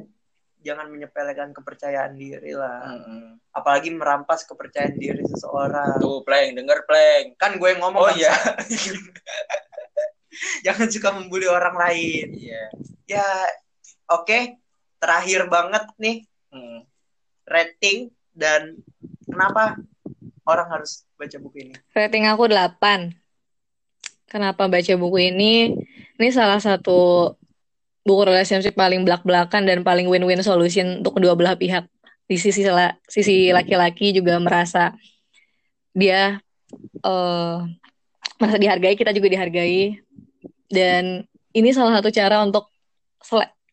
[0.60, 3.38] jangan menyepelekan kepercayaan diri lah Mm-mm.
[3.54, 8.18] apalagi merampas kepercayaan diri seseorang tuh pleng denger pleng kan gue yang ngomong oh Bang.
[8.18, 8.34] iya
[10.66, 12.64] jangan suka membuli orang lain iya
[13.06, 13.28] ya
[14.10, 14.58] oke
[14.98, 16.86] terakhir banget nih Hmm.
[17.44, 18.80] rating dan
[19.28, 19.76] kenapa
[20.46, 23.12] orang harus baca buku ini Rating aku 8.
[24.24, 25.74] Kenapa baca buku ini?
[26.16, 27.34] Ini salah satu
[28.06, 31.90] buku relationship paling belak-belakan dan paling win-win solution untuk kedua belah pihak.
[32.30, 34.94] Di sisi la- sisi laki-laki juga merasa
[35.90, 36.38] dia
[37.02, 37.58] eh
[38.38, 39.98] merasa dihargai, kita juga dihargai.
[40.70, 42.70] Dan ini salah satu cara untuk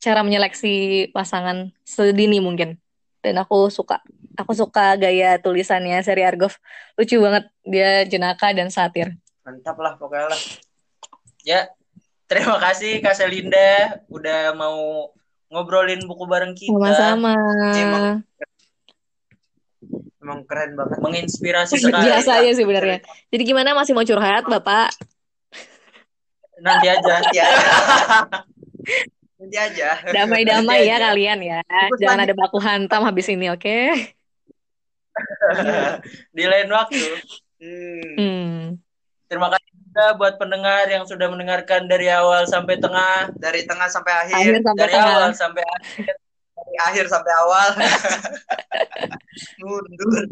[0.02, 2.82] cara menyeleksi pasangan sedini mungkin.
[3.22, 4.02] Dan aku suka.
[4.34, 6.58] Aku suka gaya tulisannya Seri Argov.
[6.98, 7.48] Lucu banget.
[7.64, 9.14] Dia jenaka dan satir.
[9.44, 10.42] mantap lah pokoknya lah
[11.44, 11.68] ya
[12.36, 13.70] terima kasih Kak Selinda
[14.08, 15.10] udah mau
[15.48, 17.34] ngobrolin buku bareng kita Sama-sama.
[17.72, 18.22] Emang-
[20.18, 23.00] emang keren banget menginspirasi sekali Biasa aja sih sebenarnya.
[23.28, 24.90] Jadi gimana masih mau curhat, Bapak?
[26.56, 27.46] nanti aja nanti aja
[29.42, 31.12] nanti aja Damai-damai ya Aja.
[31.12, 31.60] kalian ya.
[31.60, 32.30] Ikut Jangan lanjut.
[32.30, 33.78] ada baku hantam habis ini, oke?
[36.32, 37.04] di lain waktu
[37.60, 38.12] Hmm.
[38.16, 38.60] Hmm.
[39.26, 43.30] terima kasih juga buat pendengar yang sudah mendengarkan dari awal sampai tengah.
[43.38, 44.42] Dari tengah sampai akhir.
[44.42, 45.14] Akhir sampai dari tengah.
[45.14, 46.14] awal sampai akhir.
[46.58, 47.68] Dari akhir sampai awal.
[49.62, 50.26] Mundur.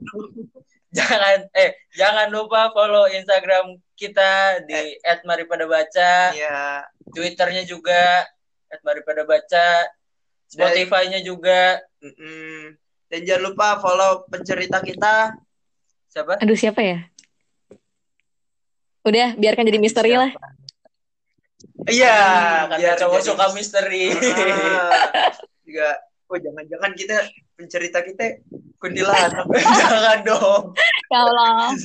[0.98, 4.98] Jangan eh jangan lupa follow Instagram kita di
[5.30, 6.82] @maripadbaca ya
[7.14, 8.26] Twitternya juga
[8.82, 9.86] @maripadbaca
[10.50, 11.78] Spotify-nya juga.
[12.02, 12.82] Mm-mm.
[13.14, 15.38] dan jangan lupa follow pencerita kita.
[16.10, 16.40] Siapa?
[16.42, 17.11] Aduh, siapa ya?
[19.02, 20.30] Udah, biarkan jadi misteri lah.
[21.90, 24.14] Iya, Hmm, karena biar cowok suka misteri.
[24.14, 24.94] Ah,
[25.66, 25.90] juga
[26.30, 27.18] oh jangan-jangan kita
[27.58, 28.46] pencerita kita
[28.78, 29.46] kuntilanak
[29.82, 30.64] Jangan dong.
[31.10, 31.74] Ya Allah.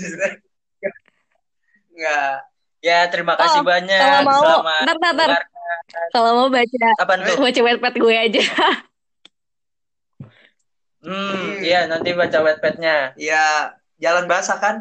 [1.97, 2.37] Enggak.
[2.85, 3.99] Ya, terima kasih Oh, banyak.
[3.99, 5.41] Kalau mau, Selamat ntar, ntar, ntar.
[6.13, 7.37] Kalau mau baca, Apaan tuh?
[7.41, 8.43] baca wetpad gue aja.
[11.01, 13.15] Hmm, iya nanti baca wetpadnya.
[13.17, 14.77] Ya, jalan basah kan?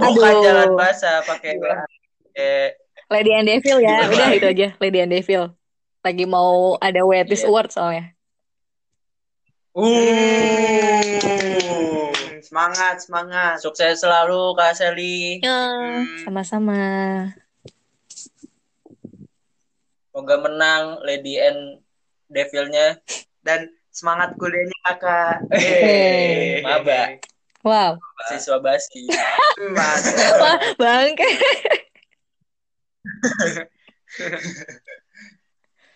[0.00, 0.42] Bukan Aduh.
[0.42, 2.72] jalan basah pakai pakai
[3.10, 4.06] Lady and Devil ya.
[4.06, 4.14] Gimana?
[4.14, 5.42] Udah itu aja, Lady and Devil.
[6.00, 7.48] Lagi mau ada Wetis Iya.
[7.50, 8.04] Award soalnya.
[9.70, 9.90] Uh.
[12.40, 13.62] Semangat, semangat.
[13.62, 15.38] Sukses selalu Kak Seli.
[15.38, 16.02] Ya, Hmm.
[16.26, 16.80] sama-sama.
[20.10, 21.78] Semoga menang Lady and
[22.26, 22.98] Devil-nya.
[23.40, 25.46] Dan semangat kuliahnya kakak.
[25.54, 27.14] Eh, maba,
[27.60, 28.00] Wow.
[28.32, 29.04] siswa basi.
[29.76, 30.04] Mas.
[30.40, 31.28] Wah, bangke.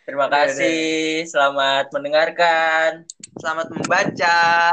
[0.04, 1.24] Terima kasih.
[1.24, 3.08] Selamat mendengarkan.
[3.40, 4.72] Selamat membaca.